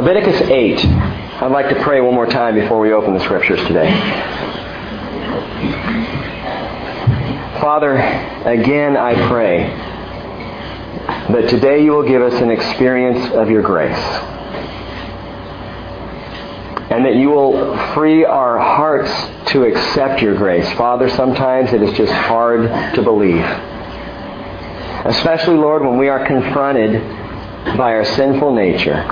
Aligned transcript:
Leviticus 0.00 0.40
8. 0.48 0.78
I'd 1.42 1.52
like 1.52 1.68
to 1.68 1.74
pray 1.82 2.00
one 2.00 2.14
more 2.14 2.24
time 2.24 2.54
before 2.54 2.80
we 2.80 2.90
open 2.90 3.12
the 3.12 3.20
scriptures 3.20 3.60
today. 3.66 3.90
Father, 7.60 7.96
again 8.46 8.96
I 8.96 9.28
pray 9.28 9.68
that 11.34 11.50
today 11.50 11.84
you 11.84 11.92
will 11.92 12.08
give 12.08 12.22
us 12.22 12.32
an 12.40 12.50
experience 12.50 13.30
of 13.34 13.50
your 13.50 13.60
grace. 13.60 13.98
And 16.90 17.04
that 17.04 17.16
you 17.16 17.28
will 17.28 17.76
free 17.92 18.24
our 18.24 18.58
hearts 18.58 19.10
to 19.50 19.64
accept 19.64 20.22
your 20.22 20.34
grace. 20.34 20.72
Father, 20.78 21.10
sometimes 21.10 21.74
it 21.74 21.82
is 21.82 21.94
just 21.94 22.10
hard 22.10 22.94
to 22.94 23.02
believe. 23.02 23.44
Especially, 25.04 25.56
Lord, 25.56 25.82
when 25.82 25.98
we 25.98 26.08
are 26.08 26.26
confronted 26.26 27.02
by 27.76 27.92
our 27.92 28.06
sinful 28.06 28.54
nature. 28.54 29.04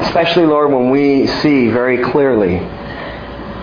Especially, 0.00 0.46
Lord, 0.46 0.72
when 0.72 0.90
we 0.90 1.26
see 1.26 1.68
very 1.68 2.02
clearly 2.02 2.58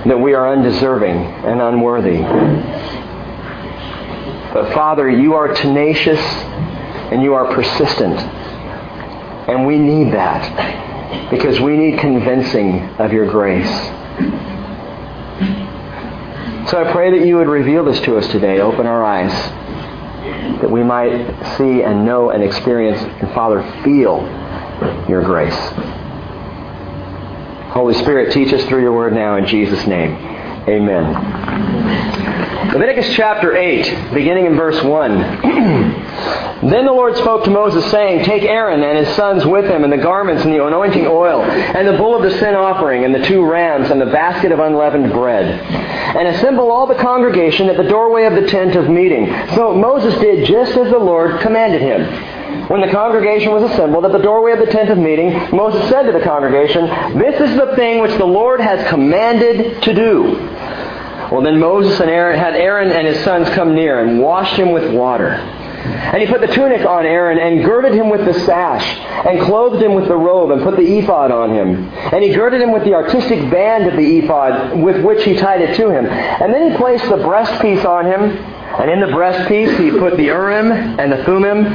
that 0.06 0.20
we 0.20 0.34
are 0.34 0.52
undeserving 0.52 1.18
and 1.18 1.62
unworthy. 1.62 2.22
But 4.54 4.74
Father, 4.74 5.10
you 5.10 5.34
are 5.34 5.54
tenacious 5.54 6.20
and 7.12 7.22
you 7.24 7.34
are 7.34 7.54
persistent. 7.54 8.20
And 9.50 9.66
we 9.66 9.78
need 9.78 10.14
that 10.14 11.30
because 11.30 11.60
we 11.60 11.78
need 11.78 12.00
convincing 12.00 12.82
of 12.96 13.12
your 13.12 13.30
grace. 13.30 13.70
So 16.70 16.84
I 16.84 16.92
pray 16.92 17.18
that 17.18 17.28
you 17.28 17.38
would 17.38 17.48
reveal 17.48 17.86
this 17.86 18.00
to 18.02 18.18
us 18.18 18.28
today. 18.30 18.60
Open 18.60 18.86
our 18.86 19.04
eyes 19.04 19.32
that 20.62 20.70
we 20.72 20.84
might 20.84 21.58
see 21.58 21.84
and 21.84 22.06
know 22.06 22.32
and 22.32 22.44
experience 22.44 23.02
and, 23.22 23.32
Father, 23.34 23.62
feel 23.84 24.22
your 25.08 25.22
grace. 25.24 25.56
Holy 27.76 27.94
Spirit, 27.96 28.32
teach 28.32 28.54
us 28.54 28.64
through 28.68 28.80
your 28.80 28.94
word 28.94 29.12
now 29.12 29.36
in 29.36 29.46
Jesus' 29.46 29.86
name. 29.86 30.16
Amen. 30.66 31.12
Leviticus 32.72 33.14
chapter 33.14 33.54
8, 33.54 34.14
beginning 34.14 34.46
in 34.46 34.56
verse 34.56 34.82
1. 34.82 35.12
then 36.72 36.86
the 36.86 36.94
Lord 36.94 37.18
spoke 37.18 37.44
to 37.44 37.50
Moses, 37.50 37.92
saying, 37.92 38.24
Take 38.24 38.44
Aaron 38.44 38.82
and 38.82 39.06
his 39.06 39.14
sons 39.18 39.46
with 39.46 39.66
him, 39.66 39.84
and 39.84 39.92
the 39.92 39.98
garments 39.98 40.46
and 40.46 40.54
the 40.54 40.66
anointing 40.66 41.06
oil, 41.06 41.42
and 41.44 41.86
the 41.86 41.98
bull 41.98 42.16
of 42.16 42.24
the 42.24 42.40
sin 42.40 42.56
offering, 42.56 43.04
and 43.04 43.14
the 43.14 43.26
two 43.26 43.46
rams, 43.46 43.92
and 43.92 44.00
the 44.00 44.06
basket 44.06 44.54
of 44.54 44.60
unleavened 44.60 45.12
bread. 45.12 45.60
And 46.16 46.30
assemble 46.30 46.72
all 46.72 46.88
the 46.88 46.96
congregation 46.96 47.68
at 47.68 47.76
the 47.76 47.84
doorway 47.84 48.24
of 48.24 48.42
the 48.42 48.48
tent 48.48 48.78
of 48.78 48.90
meeting. 48.90 49.28
So 49.54 49.76
Moses 49.76 50.18
did 50.22 50.48
just 50.48 50.78
as 50.78 50.90
the 50.92 50.98
Lord 50.98 51.42
commanded 51.42 51.82
him. 51.82 52.35
When 52.68 52.82
the 52.82 52.92
congregation 52.92 53.52
was 53.52 53.70
assembled 53.72 54.06
at 54.06 54.12
the 54.12 54.20
doorway 54.20 54.54
of 54.54 54.60
the 54.60 54.66
tent 54.66 54.90
of 54.90 54.98
meeting, 54.98 55.32
Moses 55.56 55.88
said 55.90 56.04
to 56.04 56.12
the 56.12 56.22
congregation, 56.22 56.86
This 57.20 57.40
is 57.40 57.56
the 57.58 57.76
thing 57.76 58.02
which 58.02 58.18
the 58.18 58.26
Lord 58.26 58.60
has 58.60 58.88
commanded 58.90 59.84
to 59.84 59.94
do. 59.94 60.34
Well, 61.32 61.42
then 61.42 61.60
Moses 61.60 62.00
and 62.00 62.10
Aaron 62.10 62.40
had 62.40 62.56
Aaron 62.56 62.92
and 62.92 63.08
his 63.08 63.24
sons 63.24 63.50
come 63.50 63.76
near 63.76 64.00
and 64.00 64.20
washed 64.20 64.56
him 64.56 64.72
with 64.72 64.94
water. 64.94 65.30
And 65.86 66.22
he 66.22 66.28
put 66.28 66.42
the 66.42 66.48
tunic 66.48 66.86
on 66.86 67.06
Aaron 67.06 67.38
and 67.38 67.64
girded 67.64 67.94
him 67.94 68.10
with 68.10 68.26
the 68.26 68.34
sash 68.46 68.98
and 69.28 69.40
clothed 69.42 69.82
him 69.82 69.94
with 69.94 70.08
the 70.08 70.16
robe 70.16 70.50
and 70.50 70.64
put 70.64 70.76
the 70.76 70.98
ephod 70.98 71.30
on 71.30 71.52
him. 71.52 71.88
And 71.90 72.24
he 72.24 72.34
girded 72.34 72.62
him 72.62 72.72
with 72.72 72.84
the 72.84 72.96
artistic 72.96 73.52
band 73.52 73.88
of 73.88 73.96
the 73.96 74.20
ephod 74.20 74.80
with 74.82 75.04
which 75.04 75.24
he 75.24 75.36
tied 75.36 75.62
it 75.62 75.76
to 75.78 75.90
him. 75.90 76.06
And 76.08 76.52
then 76.54 76.72
he 76.72 76.78
placed 76.78 77.06
the 77.06 77.18
breastpiece 77.18 77.86
on 77.86 78.06
him. 78.06 78.22
And 78.22 78.90
in 78.90 79.00
the 79.00 79.08
breastpiece 79.16 79.78
he 79.78 79.92
put 79.92 80.18
the 80.18 80.26
Urim 80.26 80.72
and 80.72 81.12
the 81.12 81.24
Thummim. 81.24 81.66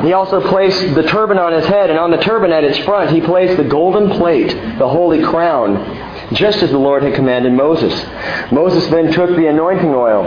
He 0.00 0.14
also 0.14 0.40
placed 0.48 0.94
the 0.94 1.02
turban 1.04 1.38
on 1.38 1.52
his 1.52 1.66
head, 1.66 1.90
and 1.90 1.98
on 1.98 2.10
the 2.10 2.16
turban 2.16 2.50
at 2.50 2.64
its 2.64 2.78
front 2.78 3.10
he 3.10 3.20
placed 3.20 3.56
the 3.56 3.64
golden 3.64 4.10
plate, 4.10 4.48
the 4.78 4.88
holy 4.88 5.22
crown, 5.22 6.34
just 6.34 6.62
as 6.62 6.70
the 6.70 6.78
Lord 6.78 7.02
had 7.02 7.14
commanded 7.14 7.52
Moses. 7.52 7.92
Moses 8.50 8.86
then 8.88 9.12
took 9.12 9.30
the 9.36 9.46
anointing 9.46 9.94
oil 9.94 10.24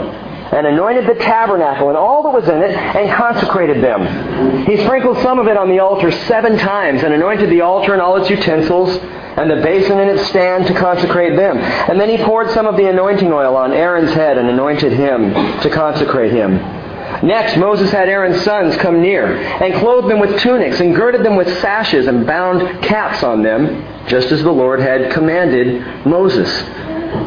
and 0.52 0.66
anointed 0.66 1.06
the 1.06 1.20
tabernacle 1.20 1.88
and 1.88 1.98
all 1.98 2.22
that 2.22 2.32
was 2.32 2.48
in 2.48 2.62
it 2.62 2.70
and 2.70 3.12
consecrated 3.16 3.82
them. 3.82 4.64
He 4.64 4.76
sprinkled 4.76 5.18
some 5.18 5.38
of 5.40 5.48
it 5.48 5.56
on 5.56 5.68
the 5.68 5.80
altar 5.80 6.12
seven 6.12 6.56
times 6.56 7.02
and 7.02 7.12
anointed 7.12 7.50
the 7.50 7.62
altar 7.62 7.92
and 7.92 8.00
all 8.00 8.16
its 8.16 8.30
utensils 8.30 8.96
and 8.96 9.50
the 9.50 9.56
basin 9.56 9.98
and 9.98 10.10
its 10.10 10.28
stand 10.28 10.66
to 10.66 10.74
consecrate 10.74 11.36
them. 11.36 11.58
And 11.58 12.00
then 12.00 12.08
he 12.08 12.18
poured 12.18 12.50
some 12.52 12.66
of 12.66 12.76
the 12.76 12.88
anointing 12.88 13.32
oil 13.32 13.56
on 13.56 13.72
Aaron's 13.72 14.12
head 14.12 14.38
and 14.38 14.48
anointed 14.48 14.92
him 14.92 15.34
to 15.60 15.70
consecrate 15.70 16.32
him. 16.32 16.75
Next, 17.22 17.56
Moses 17.56 17.90
had 17.90 18.08
Aaron's 18.08 18.42
sons 18.42 18.76
come 18.76 19.00
near 19.00 19.36
and 19.36 19.74
clothed 19.74 20.08
them 20.08 20.18
with 20.18 20.38
tunics 20.40 20.80
and 20.80 20.94
girded 20.94 21.24
them 21.24 21.36
with 21.36 21.48
sashes 21.60 22.06
and 22.06 22.26
bound 22.26 22.82
caps 22.82 23.22
on 23.22 23.42
them, 23.42 24.06
just 24.08 24.32
as 24.32 24.42
the 24.42 24.50
Lord 24.50 24.80
had 24.80 25.12
commanded 25.12 26.06
Moses. 26.06 26.50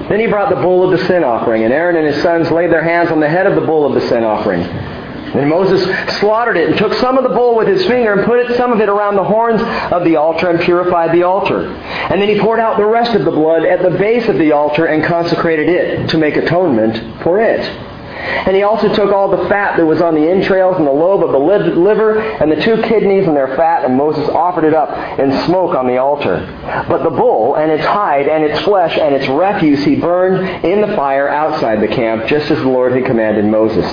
Then 0.10 0.20
he 0.20 0.28
brought 0.28 0.50
the 0.50 0.62
bull 0.62 0.84
of 0.84 0.98
the 0.98 1.06
sin 1.08 1.24
offering, 1.24 1.64
and 1.64 1.74
Aaron 1.74 1.96
and 1.96 2.06
his 2.06 2.22
sons 2.22 2.52
laid 2.52 2.72
their 2.72 2.84
hands 2.84 3.10
on 3.12 3.20
the 3.20 3.30
head 3.30 3.48
of 3.48 3.56
the 3.56 3.66
bull 3.66 3.86
of 3.86 4.00
the 4.00 4.08
sin 4.08 4.24
offering. 4.24 4.62
Then 5.34 5.48
Moses 5.48 5.84
slaughtered 6.20 6.58
it 6.58 6.70
and 6.70 6.78
took 6.78 6.94
some 6.96 7.18
of 7.18 7.24
the 7.24 7.30
bull 7.30 7.56
with 7.56 7.68
his 7.68 7.86
finger 7.86 8.14
and 8.14 8.26
put 8.26 8.56
some 8.58 8.72
of 8.72 8.82
it 8.82 8.90
around 8.90 9.16
the 9.16 9.24
horns 9.24 9.62
of 9.92 10.04
the 10.04 10.16
altar 10.16 10.50
and 10.50 10.60
purified 10.60 11.14
the 11.14 11.24
altar. 11.24 11.68
And 11.68 12.20
then 12.20 12.30
he 12.30 12.40
poured 12.40 12.60
out 12.60 12.78
the 12.78 12.86
rest 12.86 13.14
of 13.16 13.26
the 13.26 13.32
blood 13.32 13.64
at 13.64 13.84
the 13.84 13.92
base 13.98 14.28
of 14.28 14.38
the 14.38 14.52
altar 14.52 14.86
and 14.86 15.04
consecrated 15.04 15.70
it 15.70 16.10
to 16.10 16.18
make 16.18 16.36
atonement 16.36 17.22
for 17.24 17.40
it. 17.40 17.60
And 18.20 18.56
he 18.56 18.64
also 18.64 18.94
took 18.94 19.14
all 19.14 19.30
the 19.30 19.48
fat 19.48 19.78
that 19.78 19.86
was 19.86 20.02
on 20.02 20.14
the 20.14 20.30
entrails 20.30 20.78
and 20.78 20.86
the 20.86 20.92
lobe 20.92 21.24
of 21.24 21.32
the 21.32 21.38
liver 21.38 22.20
and 22.20 22.52
the 22.52 22.62
two 22.62 22.82
kidneys 22.82 23.28
and 23.28 23.36
their 23.36 23.56
fat, 23.56 23.86
and 23.86 23.96
Moses 23.96 24.28
offered 24.30 24.66
it 24.66 24.74
up 24.74 25.20
in 25.20 25.32
smoke 25.46 25.76
on 25.76 25.88
the 25.88 25.98
altar. 25.98 26.46
But 26.90 27.04
the 27.04 27.10
bull 27.10 27.56
and 27.56 27.72
its 27.72 27.86
hide 27.86 28.28
and 28.28 28.44
its 28.44 28.60
flesh 28.62 28.98
and 28.98 29.16
its 29.16 29.28
refuse 29.28 29.84
he 29.84 29.96
burned 29.96 30.66
in 30.66 30.82
the 30.82 30.96
fire 30.96 31.30
outside 31.30 31.82
the 31.82 31.88
camp, 31.88 32.26
just 32.28 32.52
as 32.52 32.58
the 32.58 32.68
Lord 32.68 32.92
had 32.94 33.06
commanded 33.06 33.46
Moses. 33.46 33.86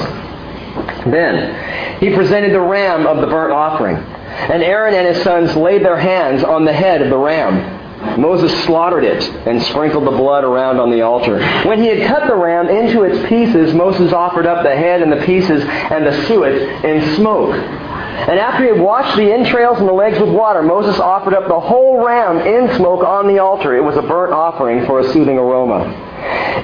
Then 1.06 2.00
he 2.00 2.14
presented 2.14 2.52
the 2.52 2.60
ram 2.60 3.06
of 3.06 3.20
the 3.20 3.26
burnt 3.28 3.52
offering. 3.52 3.96
And 3.96 4.62
Aaron 4.62 4.94
and 4.94 5.06
his 5.06 5.22
sons 5.22 5.56
laid 5.56 5.84
their 5.84 5.98
hands 5.98 6.44
on 6.44 6.64
the 6.64 6.72
head 6.72 7.00
of 7.00 7.10
the 7.10 7.16
ram. 7.16 7.75
Moses 8.18 8.52
slaughtered 8.64 9.04
it 9.04 9.22
and 9.46 9.62
sprinkled 9.62 10.06
the 10.06 10.10
blood 10.10 10.44
around 10.44 10.78
on 10.78 10.90
the 10.90 11.02
altar. 11.02 11.38
When 11.66 11.80
he 11.80 11.88
had 11.88 12.06
cut 12.08 12.26
the 12.26 12.34
ram 12.34 12.68
into 12.68 13.04
its 13.04 13.26
pieces, 13.28 13.74
Moses 13.74 14.12
offered 14.12 14.46
up 14.46 14.62
the 14.62 14.74
head 14.74 15.02
and 15.02 15.12
the 15.12 15.24
pieces 15.24 15.62
and 15.64 16.06
the 16.06 16.26
suet 16.26 16.84
in 16.84 17.16
smoke. 17.16 17.54
And 17.54 18.38
after 18.38 18.64
he 18.64 18.70
had 18.70 18.80
washed 18.80 19.16
the 19.16 19.32
entrails 19.32 19.78
and 19.78 19.86
the 19.86 19.92
legs 19.92 20.18
with 20.18 20.30
water, 20.30 20.62
Moses 20.62 20.98
offered 20.98 21.34
up 21.34 21.48
the 21.48 21.60
whole 21.60 22.04
ram 22.04 22.38
in 22.38 22.74
smoke 22.76 23.04
on 23.04 23.28
the 23.28 23.38
altar. 23.38 23.76
It 23.76 23.84
was 23.84 23.96
a 23.96 24.02
burnt 24.02 24.32
offering 24.32 24.86
for 24.86 25.00
a 25.00 25.12
soothing 25.12 25.38
aroma. 25.38 26.04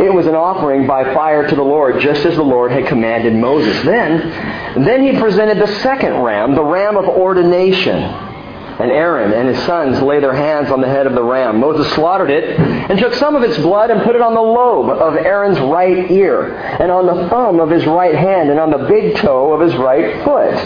It 0.00 0.12
was 0.12 0.26
an 0.26 0.34
offering 0.34 0.86
by 0.86 1.12
fire 1.14 1.46
to 1.46 1.54
the 1.54 1.62
Lord, 1.62 2.00
just 2.00 2.24
as 2.24 2.36
the 2.36 2.42
Lord 2.42 2.72
had 2.72 2.86
commanded 2.86 3.34
Moses. 3.34 3.84
Then, 3.84 4.82
then 4.82 5.02
he 5.02 5.18
presented 5.20 5.58
the 5.58 5.80
second 5.80 6.14
ram, 6.22 6.54
the 6.54 6.64
ram 6.64 6.96
of 6.96 7.04
ordination. 7.04 8.21
And 8.82 8.90
Aaron 8.90 9.32
and 9.32 9.46
his 9.46 9.64
sons 9.64 10.02
lay 10.02 10.18
their 10.18 10.34
hands 10.34 10.72
on 10.72 10.80
the 10.80 10.88
head 10.88 11.06
of 11.06 11.14
the 11.14 11.22
ram. 11.22 11.60
Moses 11.60 11.86
slaughtered 11.94 12.30
it 12.30 12.58
and 12.58 12.98
took 12.98 13.14
some 13.14 13.36
of 13.36 13.44
its 13.44 13.56
blood 13.58 13.90
and 13.90 14.02
put 14.02 14.16
it 14.16 14.20
on 14.20 14.34
the 14.34 14.42
lobe 14.42 14.90
of 14.90 15.14
Aaron's 15.14 15.60
right 15.60 16.10
ear, 16.10 16.56
and 16.56 16.90
on 16.90 17.06
the 17.06 17.28
thumb 17.28 17.60
of 17.60 17.70
his 17.70 17.86
right 17.86 18.16
hand, 18.16 18.50
and 18.50 18.58
on 18.58 18.72
the 18.72 18.88
big 18.88 19.14
toe 19.18 19.52
of 19.52 19.60
his 19.60 19.76
right 19.76 20.24
foot. 20.24 20.56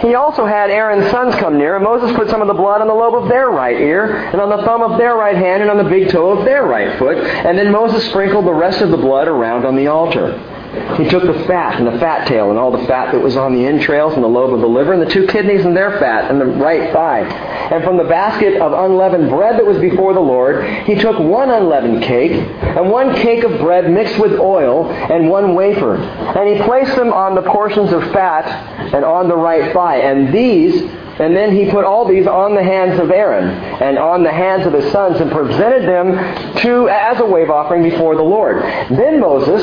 He 0.00 0.16
also 0.16 0.46
had 0.46 0.70
Aaron's 0.70 1.12
sons 1.12 1.36
come 1.36 1.58
near, 1.58 1.76
and 1.76 1.84
Moses 1.84 2.12
put 2.16 2.28
some 2.28 2.42
of 2.42 2.48
the 2.48 2.54
blood 2.54 2.80
on 2.80 2.88
the 2.88 2.94
lobe 2.94 3.14
of 3.14 3.28
their 3.28 3.50
right 3.50 3.80
ear, 3.80 4.16
and 4.16 4.40
on 4.40 4.48
the 4.48 4.64
thumb 4.64 4.82
of 4.82 4.98
their 4.98 5.14
right 5.14 5.36
hand, 5.36 5.62
and 5.62 5.70
on 5.70 5.78
the 5.78 5.88
big 5.88 6.08
toe 6.10 6.30
of 6.30 6.44
their 6.44 6.64
right 6.64 6.98
foot. 6.98 7.18
And 7.18 7.56
then 7.56 7.70
Moses 7.70 8.04
sprinkled 8.06 8.46
the 8.46 8.52
rest 8.52 8.80
of 8.80 8.90
the 8.90 8.96
blood 8.96 9.28
around 9.28 9.64
on 9.64 9.76
the 9.76 9.86
altar. 9.86 10.51
He 10.96 11.08
took 11.08 11.24
the 11.24 11.44
fat 11.44 11.78
and 11.78 11.86
the 11.86 11.98
fat 11.98 12.26
tail 12.26 12.48
and 12.48 12.58
all 12.58 12.70
the 12.70 12.86
fat 12.86 13.12
that 13.12 13.20
was 13.20 13.36
on 13.36 13.52
the 13.52 13.66
entrails 13.66 14.14
and 14.14 14.22
the 14.22 14.28
lobe 14.28 14.54
of 14.54 14.60
the 14.60 14.66
liver 14.66 14.94
and 14.94 15.02
the 15.02 15.10
two 15.10 15.26
kidneys 15.26 15.66
and 15.66 15.76
their 15.76 15.98
fat 15.98 16.30
and 16.30 16.40
the 16.40 16.46
right 16.46 16.92
thigh. 16.92 17.20
And 17.20 17.84
from 17.84 17.98
the 17.98 18.04
basket 18.04 18.60
of 18.60 18.72
unleavened 18.72 19.28
bread 19.28 19.58
that 19.58 19.66
was 19.66 19.78
before 19.78 20.14
the 20.14 20.20
Lord, 20.20 20.64
he 20.84 20.94
took 20.94 21.18
one 21.18 21.50
unleavened 21.50 22.02
cake 22.02 22.32
and 22.32 22.90
one 22.90 23.14
cake 23.16 23.44
of 23.44 23.60
bread 23.60 23.90
mixed 23.90 24.18
with 24.18 24.32
oil 24.32 24.90
and 24.90 25.28
one 25.28 25.54
wafer. 25.54 25.96
And 25.96 26.56
he 26.56 26.62
placed 26.64 26.96
them 26.96 27.12
on 27.12 27.34
the 27.34 27.42
portions 27.42 27.92
of 27.92 28.02
fat 28.12 28.46
and 28.94 29.04
on 29.04 29.28
the 29.28 29.36
right 29.36 29.74
thigh. 29.74 29.98
And 29.98 30.32
these 30.32 30.82
and 31.20 31.36
then 31.36 31.54
he 31.54 31.70
put 31.70 31.84
all 31.84 32.08
these 32.08 32.26
on 32.26 32.54
the 32.54 32.62
hands 32.62 32.98
of 32.98 33.10
Aaron 33.10 33.44
and 33.82 33.98
on 33.98 34.22
the 34.22 34.32
hands 34.32 34.66
of 34.66 34.72
his 34.72 34.90
sons 34.90 35.20
and 35.20 35.30
presented 35.30 35.86
them 35.86 36.14
to 36.62 36.88
as 36.88 37.20
a 37.20 37.26
wave 37.26 37.50
offering 37.50 37.82
before 37.82 38.16
the 38.16 38.22
Lord. 38.22 38.62
Then 38.90 39.20
Moses 39.20 39.62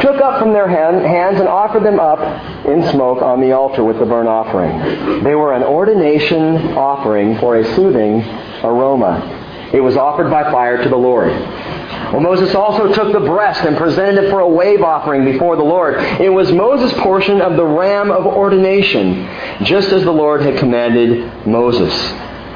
took 0.00 0.20
up 0.20 0.40
from 0.40 0.52
their 0.52 0.68
hand, 0.68 1.04
hands 1.04 1.40
and 1.40 1.48
offered 1.48 1.84
them 1.84 2.00
up 2.00 2.20
in 2.66 2.82
smoke 2.90 3.22
on 3.22 3.40
the 3.40 3.52
altar 3.52 3.84
with 3.84 3.98
the 3.98 4.06
burnt 4.06 4.28
offering. 4.28 5.22
They 5.22 5.34
were 5.34 5.54
an 5.54 5.62
ordination 5.62 6.76
offering 6.76 7.38
for 7.38 7.56
a 7.56 7.74
soothing 7.74 8.22
aroma. 8.62 9.42
It 9.72 9.80
was 9.80 9.96
offered 9.96 10.30
by 10.30 10.44
fire 10.44 10.82
to 10.82 10.88
the 10.88 10.96
Lord. 10.96 11.30
Well, 11.30 12.20
Moses 12.20 12.54
also 12.54 12.92
took 12.92 13.12
the 13.12 13.26
breast 13.26 13.64
and 13.64 13.76
presented 13.76 14.24
it 14.24 14.30
for 14.30 14.40
a 14.40 14.48
wave 14.48 14.82
offering 14.82 15.24
before 15.24 15.56
the 15.56 15.64
Lord. 15.64 15.96
It 16.20 16.32
was 16.32 16.52
Moses' 16.52 16.92
portion 17.00 17.40
of 17.40 17.56
the 17.56 17.64
ram 17.64 18.12
of 18.12 18.24
ordination, 18.24 19.28
just 19.64 19.90
as 19.90 20.04
the 20.04 20.12
Lord 20.12 20.42
had 20.42 20.58
commanded 20.58 21.46
Moses. 21.46 21.92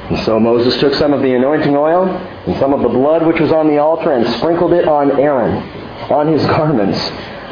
And 0.09 0.19
so 0.21 0.39
Moses 0.41 0.79
took 0.81 0.95
some 0.95 1.13
of 1.13 1.23
the 1.23 1.35
anointing 1.35 1.77
oil 1.77 2.09
and 2.09 2.57
some 2.59 2.73
of 2.73 2.83
the 2.83 2.89
blood 2.89 3.27
which 3.27 3.41
was 3.41 3.53
on 3.53 3.69
the 3.69 3.79
altar 3.79 4.13
and 4.13 4.27
sprinkled 4.37 4.73
it 4.73 4.87
on 4.89 5.19
Aaron, 5.21 5.63
on 6.11 6.33
his 6.33 6.45
garments, 6.47 6.99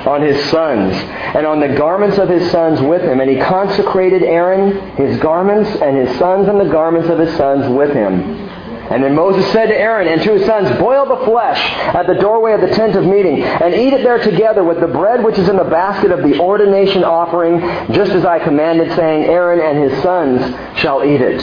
on 0.06 0.22
his 0.22 0.42
sons, 0.50 0.94
and 0.94 1.46
on 1.46 1.60
the 1.60 1.74
garments 1.76 2.18
of 2.18 2.28
his 2.28 2.50
sons 2.50 2.80
with 2.80 3.02
him. 3.02 3.20
And 3.20 3.30
he 3.30 3.36
consecrated 3.38 4.22
Aaron, 4.22 4.96
his 4.96 5.18
garments, 5.20 5.70
and 5.80 5.96
his 5.96 6.18
sons, 6.18 6.48
and 6.48 6.60
the 6.60 6.70
garments 6.70 7.08
of 7.08 7.18
his 7.18 7.36
sons 7.36 7.68
with 7.76 7.92
him. 7.92 8.48
And 8.88 9.02
then 9.02 9.16
Moses 9.16 9.50
said 9.52 9.66
to 9.66 9.76
Aaron 9.76 10.06
and 10.06 10.22
to 10.22 10.34
his 10.34 10.46
sons, 10.46 10.78
Boil 10.78 11.06
the 11.06 11.24
flesh 11.24 11.58
at 11.92 12.06
the 12.06 12.14
doorway 12.14 12.52
of 12.52 12.60
the 12.60 12.68
tent 12.68 12.94
of 12.94 13.04
meeting, 13.04 13.42
and 13.42 13.74
eat 13.74 13.92
it 13.92 14.04
there 14.04 14.22
together 14.22 14.62
with 14.62 14.78
the 14.78 14.86
bread 14.86 15.24
which 15.24 15.38
is 15.38 15.48
in 15.48 15.56
the 15.56 15.64
basket 15.64 16.12
of 16.12 16.22
the 16.22 16.38
ordination 16.38 17.02
offering, 17.02 17.58
just 17.92 18.12
as 18.12 18.24
I 18.24 18.38
commanded, 18.38 18.94
saying, 18.94 19.24
Aaron 19.24 19.60
and 19.60 19.90
his 19.90 20.02
sons 20.02 20.78
shall 20.78 21.04
eat 21.04 21.20
it. 21.20 21.42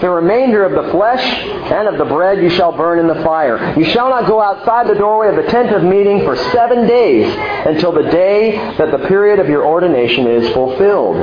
The 0.00 0.10
remainder 0.10 0.64
of 0.64 0.72
the 0.72 0.90
flesh 0.90 1.22
and 1.22 1.88
of 1.88 1.98
the 1.98 2.04
bread 2.04 2.42
you 2.42 2.50
shall 2.50 2.72
burn 2.72 2.98
in 2.98 3.06
the 3.06 3.22
fire. 3.22 3.78
You 3.78 3.84
shall 3.84 4.10
not 4.10 4.26
go 4.26 4.40
outside 4.40 4.88
the 4.88 4.94
doorway 4.94 5.28
of 5.28 5.36
the 5.36 5.50
tent 5.50 5.74
of 5.74 5.82
meeting 5.82 6.24
for 6.24 6.36
seven 6.36 6.86
days 6.86 7.32
until 7.66 7.92
the 7.92 8.10
day 8.10 8.56
that 8.78 8.90
the 8.90 9.06
period 9.06 9.38
of 9.38 9.48
your 9.48 9.64
ordination 9.64 10.26
is 10.26 10.52
fulfilled. 10.52 11.16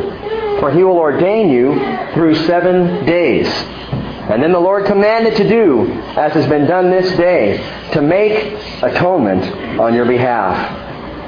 For 0.59 0.71
he 0.71 0.83
will 0.83 0.97
ordain 0.97 1.49
you 1.49 1.73
through 2.13 2.35
seven 2.45 3.05
days. 3.05 3.47
And 3.47 4.43
then 4.43 4.51
the 4.51 4.59
Lord 4.59 4.85
commanded 4.85 5.35
to 5.37 5.49
do, 5.49 5.91
as 6.15 6.33
has 6.33 6.47
been 6.47 6.67
done 6.67 6.91
this 6.91 7.17
day, 7.17 7.57
to 7.93 8.01
make 8.01 8.53
atonement 8.83 9.79
on 9.79 9.95
your 9.95 10.05
behalf. 10.05 10.78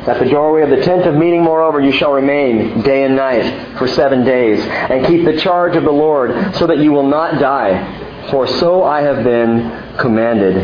At 0.07 0.17
the 0.17 0.25
doorway 0.25 0.63
of 0.63 0.71
the 0.71 0.83
tent 0.83 1.05
of 1.05 1.15
meeting, 1.15 1.43
moreover, 1.43 1.79
you 1.79 1.91
shall 1.91 2.11
remain 2.11 2.81
day 2.81 3.03
and 3.03 3.15
night 3.15 3.77
for 3.77 3.87
seven 3.87 4.23
days, 4.23 4.59
and 4.59 5.05
keep 5.05 5.25
the 5.25 5.37
charge 5.37 5.75
of 5.75 5.83
the 5.83 5.91
Lord, 5.91 6.55
so 6.55 6.65
that 6.65 6.79
you 6.79 6.91
will 6.91 7.07
not 7.07 7.39
die. 7.39 8.29
For 8.31 8.47
so 8.47 8.83
I 8.83 9.01
have 9.01 9.23
been 9.23 9.97
commanded. 9.97 10.55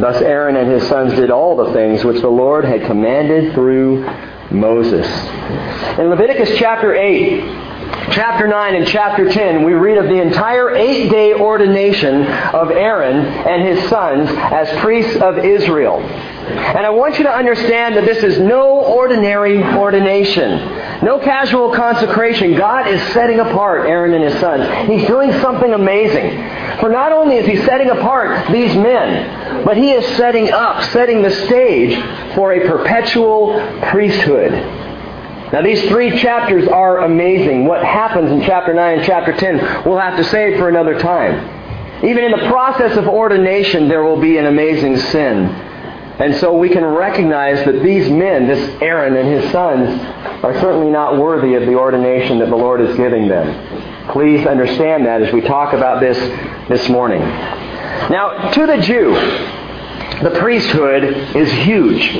Thus 0.00 0.20
Aaron 0.20 0.56
and 0.56 0.70
his 0.70 0.86
sons 0.86 1.14
did 1.14 1.30
all 1.30 1.56
the 1.56 1.72
things 1.72 2.04
which 2.04 2.20
the 2.20 2.28
Lord 2.28 2.64
had 2.66 2.82
commanded 2.82 3.54
through 3.54 4.04
Moses. 4.50 5.06
In 5.98 6.10
Leviticus 6.10 6.58
chapter 6.58 6.94
8, 6.94 7.67
chapter 8.12 8.46
9 8.46 8.74
and 8.74 8.86
chapter 8.86 9.30
10, 9.30 9.64
we 9.64 9.72
read 9.72 9.98
of 9.98 10.04
the 10.04 10.20
entire 10.20 10.74
eight 10.74 11.10
day 11.10 11.34
ordination 11.34 12.26
of 12.26 12.70
Aaron 12.70 13.16
and 13.16 13.62
his 13.62 13.88
sons 13.88 14.28
as 14.30 14.68
priests 14.80 15.16
of 15.20 15.38
Israel. 15.38 16.00
And 16.00 16.86
I 16.86 16.90
want 16.90 17.18
you 17.18 17.24
to 17.24 17.30
understand 17.30 17.96
that 17.96 18.04
this 18.04 18.22
is 18.24 18.38
no 18.38 18.80
ordinary 18.80 19.62
ordination. 19.62 21.04
No 21.04 21.18
casual 21.18 21.74
consecration. 21.74 22.56
God 22.56 22.88
is 22.88 23.00
setting 23.12 23.38
apart 23.38 23.86
Aaron 23.86 24.14
and 24.14 24.24
his 24.24 24.40
sons. 24.40 24.88
He's 24.88 25.06
doing 25.06 25.30
something 25.40 25.72
amazing. 25.72 26.30
For 26.80 26.88
not 26.88 27.12
only 27.12 27.36
is 27.36 27.46
he 27.46 27.56
setting 27.64 27.90
apart 27.90 28.50
these 28.50 28.74
men, 28.74 29.64
but 29.64 29.76
he 29.76 29.92
is 29.92 30.16
setting 30.16 30.50
up, 30.50 30.82
setting 30.90 31.22
the 31.22 31.30
stage 31.30 31.94
for 32.34 32.52
a 32.52 32.66
perpetual 32.66 33.60
priesthood. 33.90 34.77
Now 35.52 35.62
these 35.62 35.82
three 35.88 36.18
chapters 36.18 36.68
are 36.68 37.04
amazing. 37.04 37.64
What 37.66 37.82
happens 37.82 38.30
in 38.30 38.42
chapter 38.42 38.74
9 38.74 38.98
and 38.98 39.06
chapter 39.06 39.32
10, 39.34 39.84
we'll 39.86 39.98
have 39.98 40.16
to 40.16 40.24
save 40.24 40.58
for 40.58 40.68
another 40.68 40.98
time. 40.98 41.56
Even 42.04 42.24
in 42.24 42.30
the 42.30 42.48
process 42.48 42.96
of 42.96 43.08
ordination, 43.08 43.88
there 43.88 44.04
will 44.04 44.20
be 44.20 44.36
an 44.36 44.46
amazing 44.46 44.98
sin. 44.98 45.46
And 46.18 46.34
so 46.36 46.56
we 46.56 46.68
can 46.68 46.84
recognize 46.84 47.64
that 47.64 47.82
these 47.82 48.10
men, 48.10 48.46
this 48.46 48.82
Aaron 48.82 49.16
and 49.16 49.28
his 49.28 49.52
sons, 49.52 49.88
are 50.44 50.52
certainly 50.60 50.90
not 50.90 51.16
worthy 51.16 51.54
of 51.54 51.62
the 51.62 51.74
ordination 51.74 52.40
that 52.40 52.50
the 52.50 52.56
Lord 52.56 52.80
is 52.80 52.96
giving 52.96 53.28
them. 53.28 54.08
Please 54.10 54.46
understand 54.46 55.06
that 55.06 55.22
as 55.22 55.32
we 55.32 55.40
talk 55.40 55.74
about 55.74 56.00
this 56.00 56.18
this 56.68 56.88
morning. 56.88 57.20
Now, 57.20 58.50
to 58.50 58.66
the 58.66 58.78
Jew, 58.78 59.12
the 60.22 60.36
priesthood 60.38 61.04
is 61.36 61.50
huge. 61.52 62.16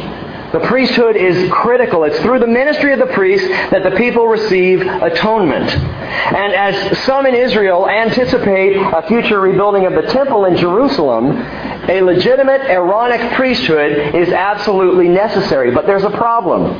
The 0.53 0.61
priesthood 0.61 1.17
is 1.17 1.51
critical. 1.53 2.05
It's 2.05 2.19
through 2.21 2.39
the 2.39 2.47
ministry 2.47 2.95
of 2.95 2.99
the 2.99 3.13
priest 3.13 3.47
that 3.71 3.83
the 3.83 3.97
people 3.97 4.27
receive 4.27 4.81
atonement. 4.81 5.69
And 5.69 6.55
as 6.55 6.99
some 7.05 7.27
in 7.27 7.35
Israel 7.35 7.87
anticipate 7.87 8.77
a 8.77 9.05
future 9.09 9.41
rebuilding 9.41 9.85
of 9.85 9.93
the 9.93 10.11
temple 10.11 10.47
in 10.47 10.57
Jerusalem, 10.57 11.37
a 11.37 12.01
legitimate 12.01 12.63
Aaronic 12.63 13.35
priesthood 13.35 14.15
is 14.15 14.31
absolutely 14.31 15.09
necessary. 15.09 15.71
But 15.71 15.87
there's 15.87 16.05
a 16.05 16.11
problem. 16.11 16.73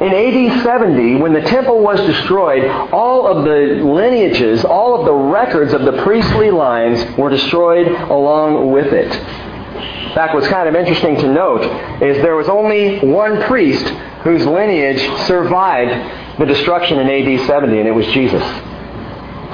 In 0.00 0.14
AD 0.14 0.62
70, 0.62 1.16
when 1.16 1.32
the 1.32 1.40
temple 1.42 1.80
was 1.80 2.00
destroyed, 2.06 2.64
all 2.92 3.26
of 3.26 3.44
the 3.44 3.82
lineages, 3.84 4.64
all 4.64 4.98
of 4.98 5.04
the 5.04 5.12
records 5.12 5.74
of 5.74 5.82
the 5.82 6.02
priestly 6.04 6.50
lines 6.50 7.04
were 7.18 7.28
destroyed 7.28 7.88
along 7.88 8.70
with 8.70 8.92
it. 8.92 9.12
In 9.78 10.14
fact, 10.14 10.34
what's 10.34 10.48
kind 10.48 10.68
of 10.68 10.74
interesting 10.74 11.16
to 11.16 11.32
note 11.32 11.62
is 12.02 12.16
there 12.18 12.36
was 12.36 12.48
only 12.48 12.98
one 13.00 13.42
priest 13.42 13.86
whose 14.24 14.44
lineage 14.46 15.00
survived 15.26 16.38
the 16.38 16.46
destruction 16.46 16.98
in 16.98 17.08
AD 17.08 17.46
70, 17.46 17.78
and 17.78 17.88
it 17.88 17.92
was 17.92 18.06
Jesus. 18.08 18.42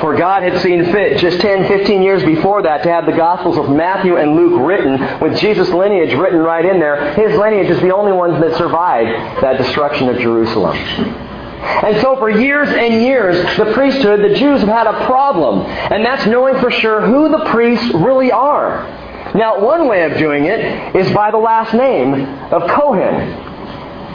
For 0.01 0.17
God 0.17 0.43
had 0.43 0.61
seen 0.61 0.85
fit 0.87 1.19
just 1.19 1.41
10, 1.41 1.69
15 1.69 2.03
years 2.03 2.25
before 2.25 2.63
that 2.63 2.83
to 2.83 2.91
have 2.91 3.07
the 3.07 3.13
Gospels 3.13 3.57
of 3.57 3.71
Matthew 3.71 4.17
and 4.17 4.35
Luke 4.35 4.61
written, 4.67 5.21
with 5.21 5.39
Jesus' 5.39 5.69
lineage 5.69 6.13
written 6.19 6.41
right 6.41 6.65
in 6.65 6.81
there. 6.81 7.15
His 7.15 7.39
lineage 7.39 7.71
is 7.71 7.81
the 7.81 7.95
only 7.95 8.13
ones 8.13 8.41
that 8.41 8.57
survived 8.57 9.43
that 9.43 9.57
destruction 9.57 10.09
of 10.09 10.19
Jerusalem. 10.19 10.77
And 10.77 12.01
so 12.03 12.17
for 12.17 12.29
years 12.29 12.69
and 12.69 13.03
years, 13.03 13.37
the 13.57 13.73
priesthood, 13.73 14.21
the 14.21 14.35
Jews 14.35 14.61
have 14.61 14.69
had 14.69 14.87
a 14.87 15.07
problem, 15.07 15.61
and 15.61 16.05
that's 16.05 16.27
knowing 16.27 16.61
for 16.61 16.71
sure 16.71 17.01
who 17.01 17.31
the 17.31 17.45
priests 17.47 17.95
really 17.95 18.33
are. 18.33 18.85
Now, 19.35 19.61
one 19.61 19.89
way 19.89 20.05
of 20.05 20.17
doing 20.17 20.45
it 20.45 20.95
is 20.95 21.13
by 21.13 21.33
the 21.33 21.39
last 21.39 21.75
name 21.75 22.15
of 22.53 22.71
Cohen. 22.71 23.53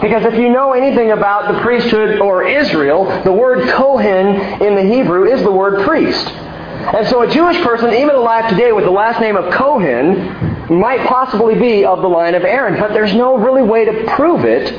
Because 0.02 0.24
if 0.24 0.36
you 0.36 0.50
know 0.50 0.72
anything 0.72 1.12
about 1.12 1.54
the 1.54 1.60
priesthood 1.60 2.20
or 2.20 2.48
Israel, 2.48 3.04
the 3.26 3.32
word 3.32 3.68
Kohen 3.68 4.28
in 4.62 4.76
the 4.76 4.84
Hebrew 4.84 5.26
is 5.26 5.42
the 5.44 5.52
word 5.52 5.86
priest. 5.86 6.26
And 6.26 7.06
so 7.10 7.22
a 7.22 7.30
Jewish 7.30 7.62
person, 7.62 7.94
even 7.94 8.16
alive 8.16 8.50
today 8.50 8.72
with 8.72 8.86
the 8.86 8.92
last 8.92 9.20
name 9.20 9.36
of 9.36 9.54
Cohen, 9.54 10.80
might 10.80 11.06
possibly 11.06 11.56
be 11.56 11.84
of 11.84 12.02
the 12.02 12.08
line 12.08 12.34
of 12.34 12.44
Aaron. 12.44 12.80
But 12.80 12.94
there's 12.94 13.14
no 13.14 13.38
really 13.38 13.64
way 13.64 13.84
to 13.84 14.06
prove 14.16 14.46
it 14.46 14.74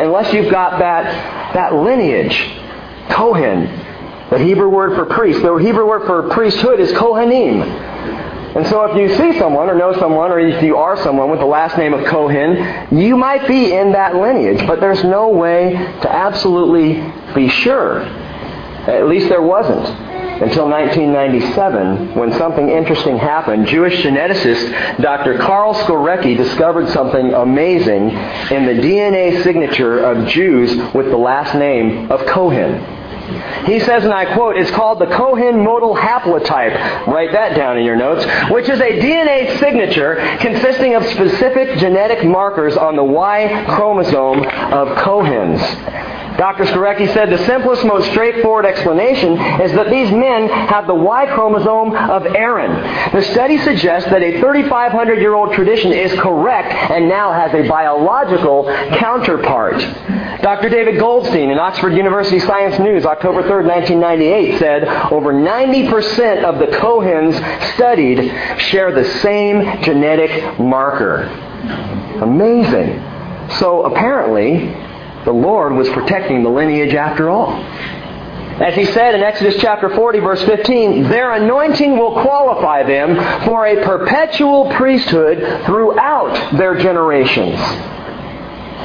unless 0.00 0.32
you've 0.34 0.50
got 0.50 0.80
that, 0.80 1.54
that 1.54 1.72
lineage. 1.72 2.36
Kohen. 3.10 3.66
The 4.30 4.38
Hebrew 4.38 4.68
word 4.68 4.96
for 4.96 5.04
priest. 5.04 5.42
The 5.42 5.54
Hebrew 5.54 5.86
word 5.86 6.06
for 6.06 6.28
priesthood 6.30 6.80
is 6.80 6.90
Kohanim. 6.92 7.62
And 8.54 8.64
so 8.68 8.84
if 8.84 8.96
you 8.96 9.16
see 9.16 9.36
someone 9.38 9.68
or 9.68 9.74
know 9.74 9.92
someone 9.98 10.30
or 10.30 10.38
if 10.38 10.62
you 10.62 10.76
are 10.76 10.96
someone 11.02 11.28
with 11.28 11.40
the 11.40 11.46
last 11.46 11.76
name 11.76 11.92
of 11.92 12.04
Cohen, 12.06 12.96
you 12.96 13.16
might 13.16 13.48
be 13.48 13.72
in 13.72 13.92
that 13.92 14.14
lineage, 14.14 14.64
but 14.66 14.78
there's 14.80 15.02
no 15.02 15.28
way 15.28 15.72
to 15.72 16.12
absolutely 16.12 17.02
be 17.34 17.48
sure. 17.48 18.02
At 18.02 19.08
least 19.08 19.28
there 19.28 19.42
wasn't 19.42 19.88
until 20.40 20.68
1997 20.68 22.14
when 22.14 22.32
something 22.34 22.68
interesting 22.68 23.16
happened. 23.16 23.66
Jewish 23.66 24.02
geneticist 24.02 25.00
Dr. 25.00 25.38
Karl 25.38 25.74
Skorecki 25.74 26.36
discovered 26.36 26.88
something 26.90 27.32
amazing 27.32 28.10
in 28.10 28.66
the 28.66 28.82
DNA 28.82 29.42
signature 29.42 29.98
of 30.04 30.28
Jews 30.28 30.76
with 30.92 31.06
the 31.06 31.16
last 31.16 31.54
name 31.54 32.10
of 32.10 32.24
Cohen. 32.26 32.93
He 33.66 33.80
says, 33.80 34.04
and 34.04 34.12
I 34.12 34.34
quote, 34.34 34.56
it's 34.56 34.70
called 34.70 34.98
the 34.98 35.06
Cohen 35.06 35.64
modal 35.64 35.96
haplotype. 35.96 37.06
Write 37.06 37.32
that 37.32 37.56
down 37.56 37.78
in 37.78 37.84
your 37.84 37.96
notes. 37.96 38.24
Which 38.50 38.68
is 38.68 38.80
a 38.80 39.00
DNA 39.00 39.58
signature 39.58 40.16
consisting 40.40 40.94
of 40.94 41.04
specific 41.06 41.78
genetic 41.78 42.24
markers 42.24 42.76
on 42.76 42.96
the 42.96 43.04
Y 43.04 43.64
chromosome 43.68 44.40
of 44.40 44.88
Cohens. 44.98 45.60
Dr. 46.36 46.64
Skorecki 46.64 47.12
said 47.14 47.30
the 47.30 47.44
simplest, 47.46 47.84
most 47.84 48.10
straightforward 48.10 48.66
explanation 48.66 49.32
is 49.60 49.72
that 49.72 49.88
these 49.88 50.10
men 50.10 50.48
have 50.48 50.86
the 50.86 50.94
Y 50.94 51.26
chromosome 51.26 51.94
of 51.94 52.26
Aaron. 52.26 52.72
The 53.12 53.22
study 53.22 53.58
suggests 53.58 54.10
that 54.10 54.22
a 54.22 54.40
3,500 54.40 55.20
year 55.20 55.34
old 55.34 55.54
tradition 55.54 55.92
is 55.92 56.12
correct 56.20 56.72
and 56.90 57.08
now 57.08 57.32
has 57.32 57.54
a 57.54 57.68
biological 57.68 58.64
counterpart. 58.98 59.78
Dr. 60.42 60.68
David 60.68 60.98
Goldstein 60.98 61.50
in 61.50 61.58
Oxford 61.58 61.94
University 61.94 62.40
Science 62.40 62.78
News, 62.80 63.06
October 63.06 63.42
3, 63.42 63.64
1998, 63.66 64.58
said 64.58 64.84
over 65.12 65.32
90% 65.32 66.44
of 66.44 66.58
the 66.58 66.66
Cohens 66.76 67.34
studied 67.74 68.28
share 68.60 68.92
the 68.92 69.08
same 69.20 69.82
genetic 69.82 70.58
marker. 70.58 71.22
Amazing. 72.20 73.00
So 73.58 73.84
apparently, 73.84 74.74
the 75.24 75.32
Lord 75.32 75.72
was 75.74 75.88
protecting 75.90 76.42
the 76.42 76.50
lineage 76.50 76.94
after 76.94 77.30
all. 77.30 77.52
As 78.62 78.76
he 78.76 78.84
said 78.84 79.16
in 79.16 79.22
Exodus 79.22 79.56
chapter 79.60 79.88
40 79.88 80.20
verse 80.20 80.42
15, 80.44 81.04
their 81.04 81.32
anointing 81.32 81.98
will 81.98 82.22
qualify 82.22 82.84
them 82.84 83.16
for 83.44 83.66
a 83.66 83.84
perpetual 83.84 84.70
priesthood 84.72 85.64
throughout 85.66 86.56
their 86.56 86.78
generations. 86.78 87.58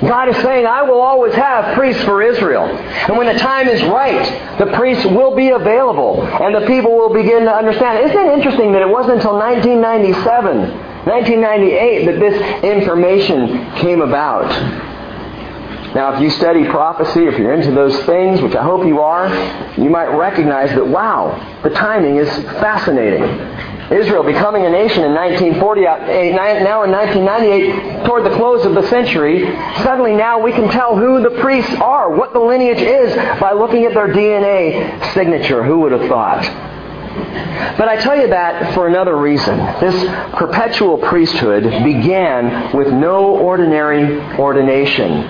God 0.02 0.30
is 0.30 0.36
saying, 0.38 0.66
I 0.66 0.82
will 0.84 1.02
always 1.02 1.36
have 1.36 1.76
priests 1.76 2.02
for 2.04 2.24
Israel. 2.24 2.64
And 2.66 3.18
when 3.18 3.28
the 3.28 3.38
time 3.40 3.68
is 3.68 3.84
right, 3.84 4.58
the 4.58 4.68
priests 4.78 5.06
will 5.06 5.36
be 5.36 5.50
available 5.50 6.26
and 6.26 6.56
the 6.56 6.66
people 6.66 6.96
will 6.96 7.14
begin 7.14 7.44
to 7.44 7.54
understand. 7.54 8.10
Isn't 8.10 8.18
it 8.18 8.34
interesting 8.34 8.72
that 8.72 8.82
it 8.82 8.90
wasn't 8.90 9.18
until 9.18 9.34
1997, 9.34 10.72
1998 11.06 12.06
that 12.06 12.20
this 12.20 12.64
information 12.64 13.72
came 13.76 14.02
about? 14.02 14.89
Now, 15.96 16.14
if 16.14 16.22
you 16.22 16.30
study 16.30 16.66
prophecy, 16.66 17.26
if 17.26 17.38
you're 17.40 17.54
into 17.54 17.72
those 17.72 17.98
things, 18.06 18.42
which 18.42 18.56
I 18.56 18.64
hope 18.64 18.86
you 18.86 19.00
are, 19.00 19.28
you 19.76 19.90
might 19.90 20.08
recognize 20.08 20.70
that, 20.70 20.86
wow, 20.86 21.60
the 21.64 21.72
timing 21.72 22.18
is 22.18 22.30
fascinating. 22.60 23.24
Israel 23.92 24.22
becoming 24.22 24.66
a 24.66 24.70
nation 24.70 25.04
in 25.04 25.16
1948, 25.16 25.88
uh, 25.88 26.64
now 26.64 26.84
in 26.84 26.92
1998, 26.92 28.06
toward 28.06 28.24
the 28.24 28.36
close 28.36 28.64
of 28.66 28.76
the 28.76 28.88
century, 28.88 29.46
suddenly 29.82 30.14
now 30.14 30.40
we 30.40 30.52
can 30.52 30.70
tell 30.70 30.96
who 30.96 31.24
the 31.24 31.42
priests 31.42 31.74
are, 31.82 32.16
what 32.16 32.34
the 32.34 32.40
lineage 32.40 32.82
is, 32.82 33.16
by 33.40 33.52
looking 33.52 33.86
at 33.86 33.96
their 33.96 34.10
DNA 34.10 35.14
signature. 35.16 35.64
Who 35.64 35.80
would 35.80 35.92
have 35.92 36.08
thought? 36.08 36.79
But 37.78 37.88
I 37.88 37.98
tell 37.98 38.20
you 38.20 38.28
that 38.28 38.74
for 38.74 38.88
another 38.88 39.18
reason. 39.18 39.58
This 39.80 39.96
perpetual 40.34 40.98
priesthood 40.98 41.64
began 41.84 42.76
with 42.76 42.92
no 42.92 43.38
ordinary 43.38 44.20
ordination. 44.38 45.22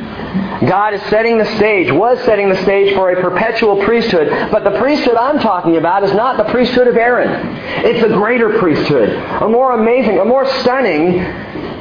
God 0.67 0.93
is 0.93 1.01
setting 1.03 1.37
the 1.37 1.45
stage, 1.57 1.91
was 1.91 2.19
setting 2.25 2.49
the 2.49 2.61
stage 2.63 2.93
for 2.93 3.11
a 3.11 3.21
perpetual 3.21 3.83
priesthood. 3.83 4.29
But 4.51 4.63
the 4.63 4.77
priesthood 4.79 5.15
I'm 5.15 5.39
talking 5.39 5.77
about 5.77 6.03
is 6.03 6.13
not 6.13 6.37
the 6.37 6.51
priesthood 6.51 6.87
of 6.87 6.97
Aaron. 6.97 7.57
It's 7.85 8.03
a 8.03 8.09
greater 8.09 8.57
priesthood, 8.59 9.09
a 9.09 9.47
more 9.47 9.73
amazing, 9.73 10.19
a 10.19 10.25
more 10.25 10.47
stunning, 10.59 11.23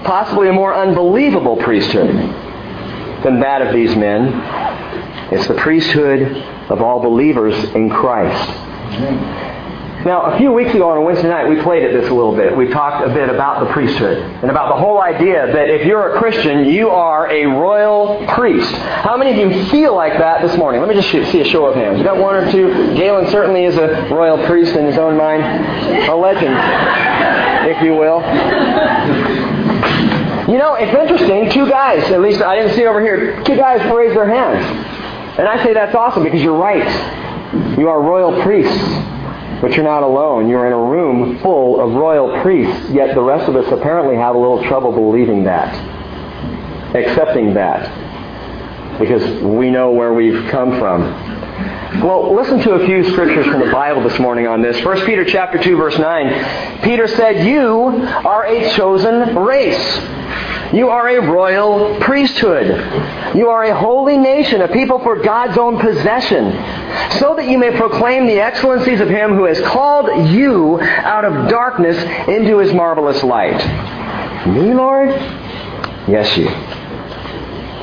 possibly 0.04 0.48
a 0.48 0.52
more 0.52 0.74
unbelievable 0.74 1.56
priesthood 1.56 2.08
than 3.22 3.40
that 3.40 3.62
of 3.62 3.74
these 3.74 3.94
men. 3.96 4.32
It's 5.32 5.46
the 5.48 5.54
priesthood 5.54 6.22
of 6.70 6.80
all 6.80 7.00
believers 7.00 7.54
in 7.74 7.90
Christ. 7.90 8.48
Now, 10.08 10.22
a 10.22 10.38
few 10.38 10.52
weeks 10.52 10.70
ago 10.70 10.88
on 10.88 10.96
a 10.96 11.02
Wednesday 11.02 11.28
night, 11.28 11.50
we 11.50 11.60
played 11.60 11.82
at 11.82 11.92
this 11.92 12.08
a 12.08 12.14
little 12.14 12.34
bit. 12.34 12.56
We 12.56 12.68
talked 12.68 13.06
a 13.06 13.12
bit 13.12 13.28
about 13.28 13.60
the 13.60 13.70
priesthood 13.74 14.16
and 14.16 14.50
about 14.50 14.74
the 14.74 14.80
whole 14.80 15.02
idea 15.02 15.52
that 15.52 15.68
if 15.68 15.84
you're 15.84 16.16
a 16.16 16.18
Christian, 16.18 16.64
you 16.64 16.88
are 16.88 17.30
a 17.30 17.44
royal 17.44 18.24
priest. 18.28 18.72
How 18.72 19.18
many 19.18 19.38
of 19.38 19.52
you 19.52 19.66
feel 19.66 19.94
like 19.94 20.14
that 20.14 20.40
this 20.40 20.56
morning? 20.56 20.80
Let 20.80 20.88
me 20.88 20.94
just 20.94 21.10
see 21.10 21.42
a 21.42 21.44
show 21.44 21.66
of 21.66 21.74
hands. 21.74 21.98
You 21.98 22.04
got 22.04 22.16
one 22.16 22.34
or 22.36 22.50
two? 22.50 22.96
Galen 22.96 23.30
certainly 23.30 23.64
is 23.64 23.76
a 23.76 24.08
royal 24.10 24.46
priest 24.46 24.74
in 24.76 24.86
his 24.86 24.96
own 24.96 25.14
mind, 25.18 25.42
a 26.08 26.16
legend, 26.16 26.56
if 27.68 27.82
you 27.82 27.92
will. 27.92 28.22
You 30.50 30.56
know, 30.56 30.72
it's 30.72 30.98
interesting. 30.98 31.50
Two 31.50 31.68
guys, 31.68 32.02
at 32.10 32.22
least 32.22 32.40
I 32.40 32.56
didn't 32.56 32.74
see 32.76 32.86
over 32.86 33.02
here, 33.02 33.44
two 33.44 33.56
guys 33.56 33.84
raised 33.94 34.16
their 34.16 34.26
hands. 34.26 35.38
And 35.38 35.46
I 35.46 35.62
say 35.62 35.74
that's 35.74 35.94
awesome 35.94 36.24
because 36.24 36.40
you're 36.40 36.56
right. 36.56 37.76
You 37.78 37.90
are 37.90 38.00
royal 38.00 38.40
priests. 38.42 39.17
But 39.60 39.72
you're 39.72 39.84
not 39.84 40.04
alone. 40.04 40.48
You're 40.48 40.66
in 40.66 40.72
a 40.72 40.78
room 40.78 41.38
full 41.40 41.80
of 41.80 41.92
royal 41.94 42.40
priests, 42.42 42.90
yet 42.90 43.14
the 43.14 43.22
rest 43.22 43.48
of 43.48 43.56
us 43.56 43.66
apparently 43.72 44.16
have 44.16 44.34
a 44.34 44.38
little 44.38 44.62
trouble 44.64 44.92
believing 44.92 45.44
that, 45.44 45.74
accepting 46.94 47.54
that, 47.54 48.98
because 49.00 49.42
we 49.42 49.70
know 49.70 49.90
where 49.90 50.12
we've 50.12 50.48
come 50.50 50.78
from. 50.78 51.02
Well, 52.02 52.34
listen 52.36 52.60
to 52.60 52.72
a 52.72 52.86
few 52.86 53.02
scriptures 53.10 53.46
from 53.46 53.60
the 53.60 53.72
Bible 53.72 54.02
this 54.02 54.18
morning 54.20 54.46
on 54.46 54.62
this. 54.62 54.84
1 54.84 55.06
Peter 55.06 55.24
chapter 55.24 55.58
2 55.58 55.76
verse 55.76 55.98
9. 55.98 56.80
Peter 56.82 57.08
said, 57.08 57.44
"You 57.44 58.06
are 58.24 58.44
a 58.46 58.68
chosen 58.70 59.36
race." 59.36 59.98
You 60.72 60.90
are 60.90 61.08
a 61.08 61.26
royal 61.26 61.98
priesthood. 62.00 62.66
You 63.34 63.48
are 63.48 63.64
a 63.64 63.78
holy 63.78 64.18
nation, 64.18 64.60
a 64.60 64.68
people 64.68 64.98
for 64.98 65.22
God's 65.22 65.56
own 65.56 65.78
possession, 65.78 66.52
so 67.18 67.34
that 67.36 67.48
you 67.48 67.56
may 67.56 67.74
proclaim 67.76 68.26
the 68.26 68.40
excellencies 68.40 69.00
of 69.00 69.08
Him 69.08 69.34
who 69.34 69.44
has 69.44 69.60
called 69.62 70.28
you 70.30 70.80
out 70.80 71.24
of 71.24 71.48
darkness 71.48 71.96
into 72.28 72.58
His 72.58 72.74
marvelous 72.74 73.22
light. 73.22 73.56
Me, 74.46 74.74
Lord? 74.74 75.08
Yes, 76.06 76.36
you. 76.36 76.48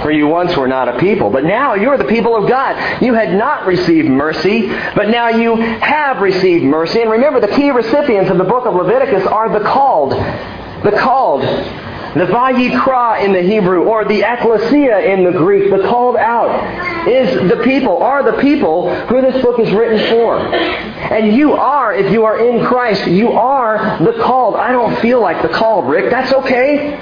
For 0.04 0.12
you 0.12 0.28
once 0.28 0.56
were 0.56 0.68
not 0.68 0.88
a 0.88 1.00
people, 1.00 1.32
but 1.32 1.44
now 1.44 1.74
you 1.74 1.90
are 1.90 1.98
the 1.98 2.06
people 2.06 2.36
of 2.36 2.48
God. 2.48 3.02
You 3.02 3.16
had 3.16 3.34
not 3.34 3.66
received 3.66 4.10
mercy, 4.10 4.68
but 4.68 5.10
now 5.10 5.30
you 5.30 5.56
have 5.56 6.22
received 6.22 6.64
mercy. 6.64 7.02
And 7.02 7.10
remember, 7.10 7.40
the 7.40 7.48
key 7.48 7.72
recipients 7.72 8.30
of 8.30 8.38
the 8.38 8.44
book 8.44 8.68
of 8.68 8.76
Leviticus 8.76 9.26
are 9.26 9.50
the 9.50 9.66
called. 9.66 10.12
The 10.12 10.96
called. 11.00 11.44
The 12.16 12.28
Vayikra 12.28 13.26
in 13.26 13.34
the 13.34 13.42
Hebrew, 13.42 13.84
or 13.84 14.06
the 14.06 14.22
Ecclesia 14.22 15.00
in 15.00 15.26
the 15.26 15.34
Greek, 15.34 15.70
the 15.70 15.84
called 15.90 16.16
out, 16.16 17.08
is 17.10 17.50
the 17.50 17.62
people, 17.62 17.98
are 17.98 18.24
the 18.24 18.42
people 18.42 18.96
who 19.08 19.22
this 19.22 19.42
book 19.44 19.60
is 19.60 19.70
written 19.74 20.00
for. 20.10 20.38
And 20.38 21.36
you 21.36 21.54
are, 21.54 21.94
if 21.94 22.14
you 22.14 22.24
are 22.24 22.40
in 22.40 22.66
Christ, 22.66 23.06
you 23.08 23.34
are 23.34 24.02
the 24.02 24.14
called. 24.24 24.56
I 24.56 24.72
don't 24.72 24.98
feel 25.02 25.20
like 25.20 25.42
the 25.42 25.50
called, 25.50 25.90
Rick. 25.90 26.10
That's 26.10 26.32
okay. 26.32 26.98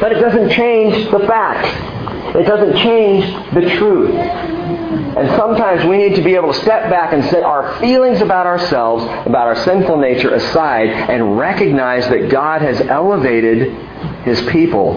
But 0.00 0.12
it 0.12 0.20
doesn't 0.20 0.48
change 0.50 1.10
the 1.10 1.20
fact. 1.20 2.34
It 2.34 2.44
doesn't 2.44 2.78
change 2.78 3.26
the 3.52 3.76
truth. 3.76 4.14
And 4.14 5.28
sometimes 5.36 5.84
we 5.84 5.98
need 5.98 6.16
to 6.16 6.22
be 6.22 6.36
able 6.36 6.54
to 6.54 6.60
step 6.60 6.88
back 6.90 7.12
and 7.12 7.22
set 7.26 7.42
our 7.42 7.78
feelings 7.80 8.22
about 8.22 8.46
ourselves, 8.46 9.04
about 9.26 9.46
our 9.46 9.56
sinful 9.56 9.98
nature 9.98 10.34
aside, 10.34 10.88
and 10.88 11.38
recognize 11.38 12.08
that 12.08 12.30
God 12.30 12.62
has 12.62 12.80
elevated 12.80 13.76
his 14.24 14.40
people, 14.48 14.96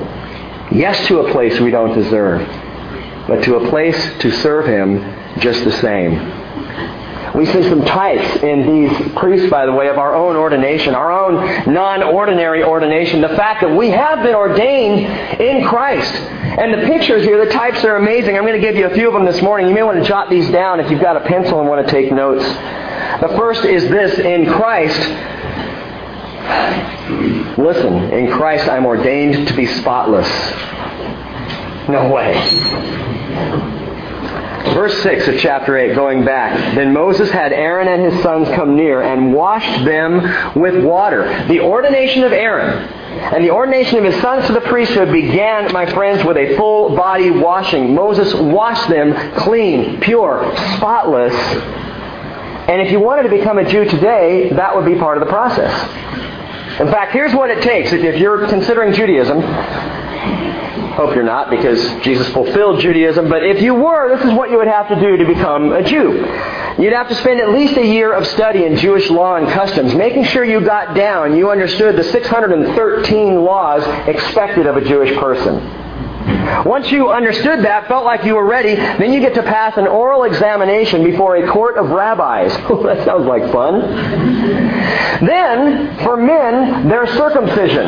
yes, 0.72 1.07
to 1.07 1.19
a 1.19 1.31
place 1.31 1.60
we 1.60 1.72
don't 1.72 1.93
deserve, 1.93 2.48
but 3.27 3.43
to 3.43 3.55
a 3.55 3.69
place 3.69 3.98
to 4.19 4.31
serve 4.31 4.65
him 4.65 5.39
just 5.39 5.63
the 5.63 5.72
same. 5.74 6.38
We 7.36 7.46
see 7.46 7.62
some 7.69 7.86
types 7.86 8.41
in 8.41 8.65
these 8.65 9.12
priests, 9.15 9.50
by 9.50 9.65
the 9.65 9.72
way, 9.74 9.89
of 9.89 9.98
our 10.00 10.15
own 10.15 10.36
ordination, 10.36 10.96
our 10.96 11.12
own 11.12 11.72
non-ordinary 11.72 12.63
ordination. 12.63 13.22
The 13.22 13.29
fact 13.29 13.62
that 13.62 13.75
we 13.75 13.91
have 13.91 14.24
been 14.24 14.34
ordained 14.34 15.05
in 15.39 15.63
Christ. 15.67 16.12
And 16.15 16.74
the 16.74 16.88
pictures 16.88 17.24
here, 17.24 17.46
the 17.46 17.51
types 17.51 17.84
are 17.84 17.98
amazing. 17.98 18.36
I'm 18.36 18.43
going 18.43 18.60
to 18.60 18.65
give 18.65 18.75
you 18.75 18.88
a 18.88 18.93
few 18.96 19.07
of 19.07 19.13
them 19.13 19.25
this 19.25 19.39
morning. 19.43 19.67
You 19.67 19.75
may 19.75 19.84
want 19.84 20.01
to 20.01 20.07
jot 20.07 20.31
these 20.31 20.50
down 20.50 20.79
if 20.79 20.89
you've 20.89 21.01
got 21.01 21.15
a 21.15 21.27
pencil 21.27 21.60
and 21.60 21.69
want 21.69 21.86
to 21.86 21.91
take 21.91 22.12
notes. 22.12 22.43
The 23.22 23.34
first 23.38 23.65
is 23.65 23.84
this, 23.84 24.17
in 24.17 24.48
Christ, 24.48 25.00
Listen, 27.58 28.12
in 28.12 28.32
Christ 28.32 28.68
I'm 28.68 28.86
ordained 28.86 29.48
to 29.48 29.54
be 29.56 29.66
spotless. 29.66 30.27
No 31.89 32.10
way. 32.13 32.34
Verse 34.74 35.01
6 35.01 35.27
of 35.30 35.39
chapter 35.39 35.77
8, 35.77 35.96
going 35.96 36.25
back. 36.25 36.75
Then 36.75 36.94
Moses 36.94 37.32
had 37.32 37.54
Aaron 37.54 37.88
and 37.88 38.12
his 38.12 38.22
sons 38.22 38.48
come 38.50 38.75
near 38.75 39.01
and 39.01 39.34
washed 39.34 39.86
them 39.86 40.60
with 40.60 40.84
water. 40.84 41.24
The 41.48 41.62
ordination 41.62 42.24
of 42.24 42.34
Aaron 42.34 42.88
and 43.18 43.44
the 43.44 43.50
ordination 43.50 43.98
of 43.98 44.04
his 44.04 44.22
sons 44.22 44.46
to 44.48 44.54
the 44.54 44.62
priesthood 44.62 45.12
began, 45.12 45.72
my 45.74 45.86
friends, 45.86 46.24
with 46.24 46.38
a 46.38 46.56
full 46.58 46.96
body 46.96 47.32
washing. 47.32 47.96
Moses 47.96 48.34
washed 48.34 48.89
them 48.89 49.13
clean, 49.38 50.00
pure, 50.01 50.56
spotless. 50.75 51.34
And 52.70 52.82
if 52.82 52.92
you 52.92 53.00
wanted 53.00 53.24
to 53.24 53.30
become 53.30 53.58
a 53.58 53.68
Jew 53.68 53.86
today, 53.86 54.50
that 54.51 54.75
would 54.75 54.86
be 54.86 54.96
part 54.96 55.18
of 55.18 55.25
the 55.25 55.32
process. 55.32 55.72
In 56.79 56.88
fact, 56.91 57.12
here's 57.12 57.34
what 57.34 57.50
it 57.50 57.63
takes. 57.63 57.91
If 57.91 58.19
you're 58.19 58.48
considering 58.48 58.93
Judaism, 58.93 59.41
hope 59.41 61.15
you're 61.15 61.24
not 61.24 61.50
because 61.50 61.81
Jesus 62.03 62.27
fulfilled 62.29 62.81
Judaism, 62.81 63.29
but 63.29 63.43
if 63.43 63.62
you 63.62 63.74
were, 63.74 64.15
this 64.15 64.25
is 64.27 64.34
what 64.34 64.51
you 64.51 64.57
would 64.57 64.67
have 64.67 64.88
to 64.89 64.96
do 65.00 65.17
to 65.17 65.25
become 65.25 65.72
a 65.72 65.81
Jew. 65.81 66.24
You'd 66.77 66.93
have 66.93 67.10
to 67.10 67.15
spend 67.15 67.39
at 67.39 67.50
least 67.50 67.77
a 67.77 67.86
year 67.86 68.13
of 68.13 68.27
study 68.27 68.65
in 68.65 68.75
Jewish 68.75 69.10
law 69.10 69.38
and 69.38 69.48
customs, 69.48 69.96
making 69.96 70.25
sure 70.25 70.43
you 70.43 70.62
got 70.62 70.96
down, 70.96 71.36
you 71.36 71.50
understood 71.50 71.96
the 71.96 72.03
613 72.03 73.43
laws 73.43 73.84
expected 74.07 74.67
of 74.67 74.77
a 74.77 74.81
Jewish 74.81 75.17
person. 75.17 75.87
Once 76.66 76.92
you 76.92 77.10
understood 77.10 77.64
that, 77.64 77.88
felt 77.88 78.06
like 78.06 78.24
you 78.24 78.36
were 78.36 78.46
ready, 78.46 78.76
then 78.76 79.14
you 79.14 79.20
get 79.20 79.34
to 79.36 79.44
pass 79.44 79.78
an 79.78 79.88
oral 79.88 80.24
examination 80.24 81.04
before 81.04 81.36
a 81.36 81.48
court 81.52 81.78
of 81.78 81.90
rabbis. 81.90 82.52
that 82.84 83.06
sounds 83.06 83.26
like 83.26 83.52
fun. 83.52 83.82
Then, 85.26 85.98
for 86.04 86.18
men, 86.18 86.88
there's 86.88 87.10
circumcision. 87.12 87.88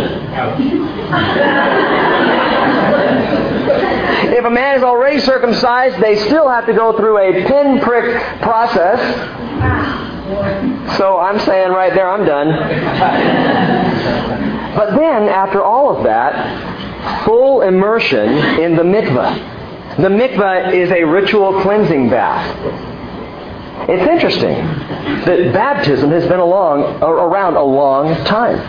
if 4.34 4.46
a 4.46 4.50
man 4.50 4.78
is 4.78 4.84
already 4.84 5.20
circumcised, 5.20 6.02
they 6.02 6.18
still 6.28 6.50
have 6.50 6.66
to 6.66 6.74
go 6.74 6.96
through 6.98 7.18
a 7.18 7.46
pinprick 7.46 8.42
process. 8.42 9.00
So 10.98 11.18
I'm 11.18 11.40
saying 11.40 11.70
right 11.72 11.94
there, 11.94 12.10
I'm 12.10 12.26
done. 12.26 12.48
But 14.76 14.92
then, 14.96 15.28
after 15.30 15.64
all 15.64 15.96
of 15.96 16.04
that, 16.04 16.79
full 17.26 17.62
immersion 17.62 18.30
in 18.60 18.76
the 18.76 18.84
mikveh. 18.84 19.98
The 19.98 20.10
mikveh 20.10 20.74
is 20.74 20.92
a 20.92 21.04
ritual 21.04 21.62
cleansing 21.62 22.10
bath. 22.10 22.46
It's 23.90 24.08
interesting 24.08 24.56
that 25.26 25.52
baptism 25.54 26.12
has 26.12 26.28
been 26.28 26.40
along, 26.40 27.02
around 27.02 27.56
a 27.56 27.64
long 27.64 28.14
time. 28.26 28.60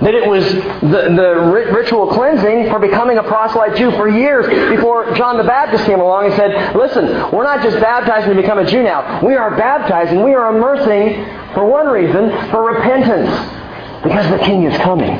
that 0.00 0.14
it 0.14 0.26
was 0.26 0.44
the, 0.52 1.12
the 1.12 1.68
ritual 1.72 2.06
cleansing 2.08 2.70
for 2.70 2.78
becoming 2.78 3.18
a 3.18 3.22
proselyte 3.22 3.76
Jew 3.76 3.90
for 3.92 4.08
years 4.08 4.46
before 4.74 5.14
John 5.14 5.36
the 5.36 5.44
Baptist 5.44 5.84
came 5.84 6.00
along 6.00 6.26
and 6.26 6.34
said, 6.34 6.74
listen, 6.74 7.04
we're 7.32 7.44
not 7.44 7.62
just 7.62 7.78
baptizing 7.80 8.30
to 8.30 8.36
become 8.40 8.58
a 8.58 8.64
Jew 8.64 8.82
now. 8.82 9.24
We 9.24 9.34
are 9.34 9.54
baptizing, 9.56 10.22
we 10.22 10.34
are 10.34 10.56
immersing 10.56 11.24
for 11.52 11.66
one 11.66 11.88
reason, 11.88 12.30
for 12.50 12.64
repentance. 12.72 13.28
Because 14.02 14.30
the 14.30 14.38
King 14.38 14.64
is 14.64 14.76
coming. 14.78 15.10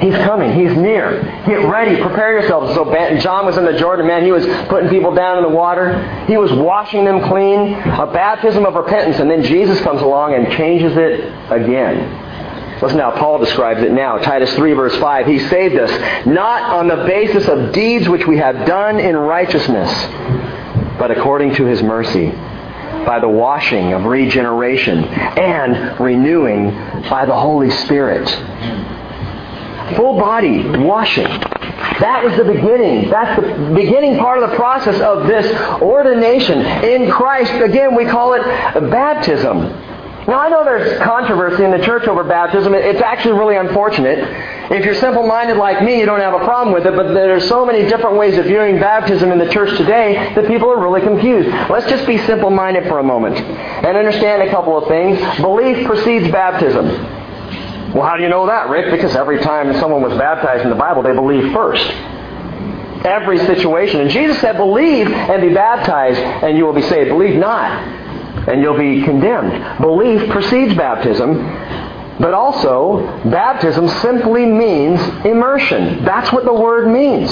He's 0.00 0.14
coming. 0.14 0.52
He's 0.58 0.76
near. 0.76 1.22
Get 1.46 1.68
ready. 1.68 2.00
Prepare 2.00 2.40
yourselves. 2.40 2.74
So 2.74 2.84
John 3.20 3.46
was 3.46 3.56
in 3.56 3.64
the 3.64 3.78
Jordan. 3.78 4.06
Man, 4.06 4.24
he 4.24 4.32
was 4.32 4.44
putting 4.68 4.88
people 4.88 5.14
down 5.14 5.38
in 5.38 5.44
the 5.44 5.56
water. 5.56 6.24
He 6.26 6.36
was 6.36 6.52
washing 6.52 7.04
them 7.04 7.22
clean. 7.28 7.74
A 7.74 8.10
baptism 8.12 8.64
of 8.66 8.74
repentance. 8.74 9.18
And 9.18 9.30
then 9.30 9.42
Jesus 9.42 9.80
comes 9.80 10.00
along 10.00 10.34
and 10.34 10.50
changes 10.52 10.96
it 10.96 11.20
again. 11.50 12.30
Listen 12.82 12.98
how 12.98 13.12
Paul 13.12 13.38
describes 13.38 13.80
it 13.82 13.92
now. 13.92 14.18
Titus 14.18 14.52
3 14.54 14.72
verse 14.72 14.96
5. 14.96 15.26
He 15.26 15.38
saved 15.38 15.76
us 15.76 16.26
not 16.26 16.62
on 16.72 16.88
the 16.88 17.04
basis 17.06 17.46
of 17.46 17.72
deeds 17.72 18.08
which 18.08 18.26
we 18.26 18.38
have 18.38 18.66
done 18.66 18.98
in 18.98 19.14
righteousness, 19.14 19.88
but 20.98 21.12
according 21.12 21.54
to 21.54 21.64
his 21.64 21.80
mercy, 21.80 22.32
by 23.06 23.20
the 23.20 23.28
washing 23.28 23.92
of 23.92 24.04
regeneration 24.04 25.04
and 25.04 26.00
renewing 26.00 26.70
by 27.08 27.24
the 27.24 27.34
Holy 27.34 27.70
Spirit. 27.70 28.28
Full 29.96 30.18
body 30.18 30.68
washing. 30.78 31.26
That 32.00 32.24
was 32.24 32.36
the 32.36 32.44
beginning. 32.44 33.10
That's 33.10 33.40
the 33.40 33.72
beginning 33.74 34.18
part 34.18 34.42
of 34.42 34.50
the 34.50 34.56
process 34.56 35.00
of 35.00 35.26
this 35.26 35.46
ordination 35.80 36.60
in 36.84 37.10
Christ. 37.10 37.52
Again, 37.52 37.94
we 37.94 38.06
call 38.06 38.34
it 38.34 38.42
baptism. 38.90 39.58
Now, 40.26 40.38
I 40.38 40.48
know 40.48 40.64
there's 40.64 41.00
controversy 41.02 41.64
in 41.64 41.72
the 41.72 41.84
church 41.84 42.06
over 42.06 42.22
baptism. 42.22 42.74
It's 42.74 43.02
actually 43.02 43.38
really 43.38 43.56
unfortunate. 43.56 44.18
If 44.70 44.84
you're 44.84 44.94
simple 44.94 45.26
minded 45.26 45.56
like 45.56 45.82
me, 45.82 45.98
you 45.98 46.06
don't 46.06 46.20
have 46.20 46.34
a 46.34 46.44
problem 46.44 46.72
with 46.72 46.86
it, 46.86 46.94
but 46.94 47.12
there's 47.12 47.48
so 47.48 47.66
many 47.66 47.88
different 47.88 48.16
ways 48.16 48.38
of 48.38 48.44
viewing 48.46 48.78
baptism 48.78 49.32
in 49.32 49.38
the 49.38 49.48
church 49.48 49.76
today 49.76 50.32
that 50.34 50.46
people 50.46 50.70
are 50.70 50.80
really 50.80 51.00
confused. 51.00 51.48
Let's 51.68 51.90
just 51.90 52.06
be 52.06 52.18
simple 52.18 52.50
minded 52.50 52.86
for 52.86 53.00
a 53.00 53.02
moment 53.02 53.36
and 53.38 53.96
understand 53.96 54.42
a 54.42 54.50
couple 54.50 54.78
of 54.78 54.86
things. 54.86 55.18
Belief 55.40 55.84
precedes 55.86 56.30
baptism. 56.30 57.21
Well, 57.94 58.04
how 58.04 58.16
do 58.16 58.22
you 58.22 58.28
know 58.28 58.46
that, 58.46 58.70
Rick? 58.70 58.90
Because 58.90 59.14
every 59.14 59.40
time 59.40 59.72
someone 59.78 60.02
was 60.02 60.16
baptized 60.16 60.64
in 60.64 60.70
the 60.70 60.76
Bible, 60.76 61.02
they 61.02 61.12
believed 61.12 61.52
first 61.52 61.84
every 63.04 63.38
situation. 63.38 64.00
And 64.00 64.10
Jesus 64.10 64.40
said, 64.40 64.56
Believe 64.56 65.08
and 65.08 65.42
be 65.42 65.52
baptized, 65.52 66.18
and 66.18 66.56
you 66.56 66.64
will 66.64 66.72
be 66.72 66.82
saved. 66.82 67.10
Believe 67.10 67.38
not, 67.38 67.70
and 68.48 68.62
you'll 68.62 68.78
be 68.78 69.02
condemned. 69.02 69.80
Belief 69.80 70.30
precedes 70.30 70.74
baptism, 70.74 71.36
but 72.18 72.34
also 72.34 73.06
baptism 73.30 73.88
simply 73.88 74.46
means 74.46 75.00
immersion. 75.24 76.04
That's 76.04 76.32
what 76.32 76.44
the 76.44 76.54
word 76.54 76.88
means. 76.88 77.30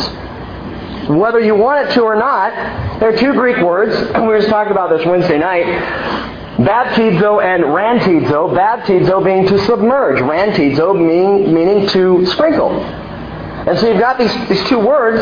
Whether 1.09 1.40
you 1.40 1.55
want 1.55 1.88
it 1.88 1.95
to 1.95 2.02
or 2.02 2.14
not, 2.14 3.00
there 3.00 3.09
are 3.09 3.17
two 3.17 3.33
Greek 3.33 3.59
words. 3.59 3.97
And 3.97 4.23
we 4.23 4.29
were 4.29 4.38
just 4.38 4.50
talking 4.50 4.71
about 4.71 4.97
this 4.97 5.05
Wednesday 5.05 5.38
night. 5.38 5.67
Baptizo 6.64 7.43
and 7.43 7.64
rantizo. 7.64 8.55
Baptizo 8.55 9.25
being 9.25 9.47
to 9.47 9.59
submerge. 9.64 10.21
Rantizo 10.21 10.95
meaning, 10.95 11.55
meaning 11.55 11.88
to 11.88 12.26
sprinkle. 12.26 12.71
And 12.81 13.79
so 13.79 13.88
you've 13.90 14.00
got 14.00 14.19
these, 14.19 14.33
these 14.49 14.69
two 14.69 14.79
words 14.79 15.21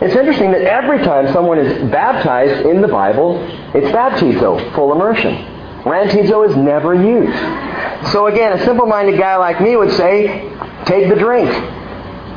it's 0.00 0.14
interesting 0.14 0.52
that 0.52 0.60
every 0.60 0.98
time 0.98 1.32
someone 1.32 1.58
is 1.58 1.90
baptized 1.90 2.64
in 2.66 2.80
the 2.80 2.86
Bible, 2.86 3.42
it's 3.74 3.88
baptizo, 3.88 4.72
full 4.74 4.92
immersion. 4.92 5.34
Rantizo 5.82 6.48
is 6.48 6.54
never 6.56 6.94
used. 6.94 8.12
So 8.12 8.28
again, 8.28 8.52
a 8.52 8.64
simple-minded 8.64 9.18
guy 9.18 9.36
like 9.36 9.60
me 9.60 9.74
would 9.74 9.90
say, 9.96 10.48
take 10.84 11.08
the 11.08 11.16
drink. 11.16 11.50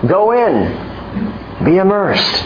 Go 0.09 0.31
in. 0.31 1.63
Be 1.63 1.77
immersed. 1.77 2.45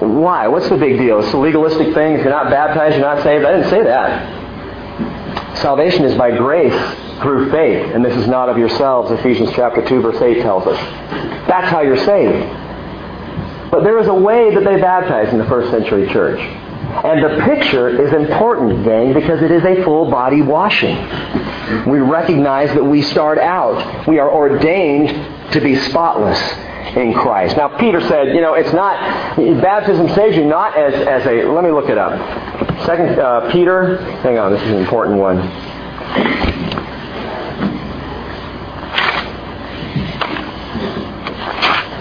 Why? 0.00 0.48
What's 0.48 0.68
the 0.68 0.76
big 0.76 0.98
deal? 0.98 1.20
It's 1.20 1.32
a 1.32 1.38
legalistic 1.38 1.94
thing. 1.94 2.16
If 2.16 2.24
you're 2.24 2.30
not 2.30 2.50
baptized, 2.50 2.96
you're 2.96 3.06
not 3.06 3.22
saved. 3.22 3.42
I 3.46 3.52
didn't 3.52 3.70
say 3.70 3.84
that. 3.84 4.43
Salvation 5.56 6.04
is 6.04 6.16
by 6.18 6.36
grace 6.36 6.74
through 7.20 7.50
faith, 7.50 7.94
and 7.94 8.04
this 8.04 8.16
is 8.16 8.26
not 8.26 8.48
of 8.48 8.58
yourselves, 8.58 9.10
Ephesians 9.12 9.50
chapter 9.54 9.86
2, 9.86 10.00
verse 10.00 10.20
8 10.20 10.42
tells 10.42 10.66
us. 10.66 10.76
That's 11.46 11.70
how 11.70 11.80
you're 11.80 11.96
saved. 11.96 13.70
But 13.70 13.82
there 13.82 13.98
is 13.98 14.08
a 14.08 14.14
way 14.14 14.54
that 14.54 14.64
they 14.64 14.80
baptized 14.80 15.32
in 15.32 15.38
the 15.38 15.46
first 15.46 15.70
century 15.70 16.08
church. 16.08 16.40
And 16.40 17.24
the 17.24 17.44
picture 17.44 17.88
is 17.88 18.12
important, 18.12 18.84
gang, 18.84 19.14
because 19.14 19.42
it 19.42 19.50
is 19.50 19.64
a 19.64 19.82
full 19.84 20.10
body 20.10 20.42
washing. 20.42 20.96
We 21.86 21.98
recognize 21.98 22.72
that 22.74 22.84
we 22.84 23.02
start 23.02 23.38
out, 23.38 24.06
we 24.06 24.18
are 24.18 24.30
ordained 24.30 25.52
to 25.52 25.60
be 25.60 25.76
spotless 25.76 26.38
in 26.96 27.14
Christ. 27.14 27.56
Now, 27.56 27.76
Peter 27.78 28.00
said, 28.02 28.28
you 28.28 28.40
know, 28.40 28.54
it's 28.54 28.72
not, 28.72 29.36
baptism 29.60 30.08
saves 30.14 30.36
you 30.36 30.44
not 30.44 30.76
as, 30.76 30.94
as 30.94 31.26
a, 31.26 31.50
let 31.50 31.64
me 31.64 31.70
look 31.70 31.88
it 31.88 31.98
up. 31.98 32.12
Second 32.86 33.18
uh, 33.18 33.50
Peter, 33.50 33.96
hang 34.22 34.38
on, 34.38 34.52
this 34.52 34.62
is 34.62 34.70
an 34.70 34.78
important 34.78 35.18
one. 35.18 35.38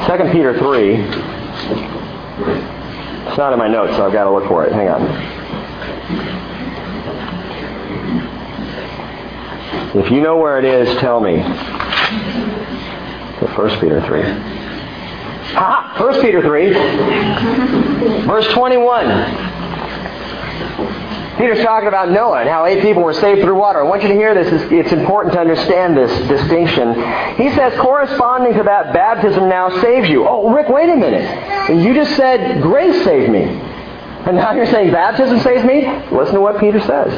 Second 0.08 0.32
Peter 0.32 0.58
3, 0.60 0.96
it's 3.28 3.38
not 3.38 3.54
in 3.54 3.60
my 3.60 3.68
notes, 3.68 3.96
so 3.96 4.06
I've 4.06 4.14
got 4.14 4.26
to 4.26 4.32
look 4.32 4.48
for 4.48 4.66
it. 4.66 4.74
Hang 4.74 4.90
on. 4.90 5.02
If 9.96 10.12
you 10.12 10.22
know 10.22 10.38
where 10.38 10.60
it 10.60 10.66
is, 10.66 10.98
tell 11.00 11.20
me. 11.20 11.42
First 13.56 13.80
Peter 13.80 14.02
3. 14.02 14.22
Ha! 15.54 15.96
First 15.98 16.22
Peter 16.22 16.42
3, 16.42 16.74
verse 18.26 18.48
21. 18.54 19.63
Peter's 21.44 21.62
talking 21.66 21.90
about 21.90 22.10
Noah 22.10 22.40
and 22.40 22.48
how 22.48 22.66
eight 22.66 22.82
people 22.82 23.04
were 23.04 23.12
saved 23.12 23.42
through 23.42 23.60
water. 23.60 23.80
I 23.80 23.84
want 23.84 24.02
you 24.02 24.08
to 24.08 24.14
hear 24.14 24.34
this. 24.34 24.48
It's 24.72 24.94
important 24.94 25.34
to 25.34 25.42
understand 25.42 25.98
this 25.98 26.10
distinction. 26.30 26.94
He 27.36 27.54
says, 27.54 27.78
corresponding 27.82 28.54
to 28.54 28.64
that, 28.64 28.94
baptism 28.94 29.50
now 29.50 29.82
saves 29.82 30.08
you. 30.08 30.26
Oh, 30.26 30.54
Rick, 30.54 30.70
wait 30.70 30.88
a 30.90 30.96
minute. 30.96 31.84
You 31.84 31.94
just 31.94 32.16
said 32.16 32.62
grace 32.62 33.04
saved 33.04 33.30
me. 33.30 33.44
And 33.44 34.38
now 34.38 34.54
you're 34.54 34.68
saying 34.68 34.94
baptism 34.94 35.42
saves 35.42 35.66
me? 35.66 35.86
Listen 36.16 36.36
to 36.36 36.40
what 36.40 36.62
Peter 36.62 36.80
says. 36.80 37.12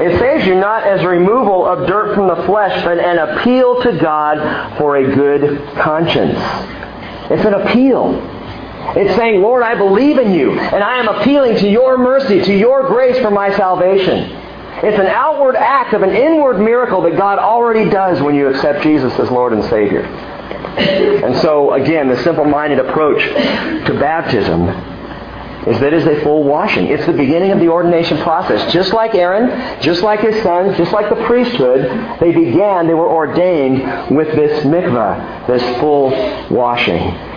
It 0.00 0.18
saves 0.18 0.46
you 0.46 0.54
not 0.54 0.84
as 0.84 1.04
removal 1.04 1.66
of 1.66 1.86
dirt 1.86 2.14
from 2.14 2.28
the 2.28 2.46
flesh, 2.46 2.82
but 2.82 2.98
an 2.98 3.18
appeal 3.18 3.82
to 3.82 3.98
God 3.98 4.78
for 4.78 4.96
a 4.96 5.14
good 5.14 5.68
conscience. 5.74 6.38
It's 7.30 7.44
an 7.44 7.52
appeal. 7.52 8.37
It's 8.96 9.14
saying, 9.16 9.42
Lord, 9.42 9.62
I 9.62 9.74
believe 9.74 10.18
in 10.18 10.32
you, 10.32 10.58
and 10.58 10.82
I 10.82 10.98
am 10.98 11.08
appealing 11.08 11.56
to 11.58 11.68
your 11.68 11.98
mercy, 11.98 12.40
to 12.42 12.56
your 12.56 12.86
grace 12.86 13.18
for 13.18 13.30
my 13.30 13.54
salvation. 13.56 14.30
It's 14.80 14.98
an 14.98 15.06
outward 15.06 15.56
act 15.56 15.92
of 15.92 16.02
an 16.02 16.10
inward 16.10 16.58
miracle 16.58 17.02
that 17.02 17.16
God 17.16 17.38
already 17.38 17.90
does 17.90 18.22
when 18.22 18.34
you 18.34 18.48
accept 18.48 18.82
Jesus 18.82 19.12
as 19.18 19.30
Lord 19.30 19.52
and 19.52 19.64
Savior. 19.64 20.02
And 20.02 21.36
so, 21.38 21.72
again, 21.72 22.08
the 22.08 22.22
simple 22.22 22.44
minded 22.44 22.78
approach 22.78 23.20
to 23.86 23.98
baptism 23.98 24.68
is 25.66 25.80
that 25.80 25.92
it 25.92 25.94
is 25.94 26.06
a 26.06 26.20
full 26.22 26.44
washing. 26.44 26.86
It's 26.86 27.04
the 27.04 27.12
beginning 27.12 27.50
of 27.50 27.58
the 27.58 27.68
ordination 27.68 28.18
process. 28.18 28.72
Just 28.72 28.92
like 28.92 29.14
Aaron, 29.14 29.82
just 29.82 30.02
like 30.02 30.20
his 30.20 30.40
sons, 30.42 30.76
just 30.76 30.92
like 30.92 31.10
the 31.10 31.22
priesthood, 31.26 32.20
they 32.20 32.32
began, 32.32 32.86
they 32.86 32.94
were 32.94 33.08
ordained 33.08 34.16
with 34.16 34.28
this 34.28 34.64
mikvah, 34.64 35.46
this 35.46 35.80
full 35.80 36.10
washing. 36.50 37.27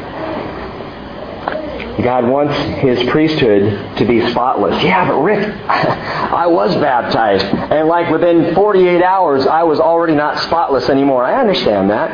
God 2.02 2.28
wants 2.28 2.54
his 2.82 3.10
priesthood 3.10 3.98
to 3.98 4.06
be 4.06 4.30
spotless. 4.32 4.82
Yeah, 4.84 5.08
but 5.08 5.18
Rick, 5.22 5.48
I 5.68 6.48
was 6.48 6.74
baptized. 6.76 7.46
And 7.46 7.88
like 7.88 8.12
within 8.12 8.54
48 8.56 9.02
hours, 9.04 9.46
I 9.48 9.64
was 9.64 9.80
already 9.80 10.16
not 10.16 10.40
spotless 10.44 10.90
anymore. 10.90 11.24
I 11.24 11.40
understand 11.40 11.90
that. 11.90 12.12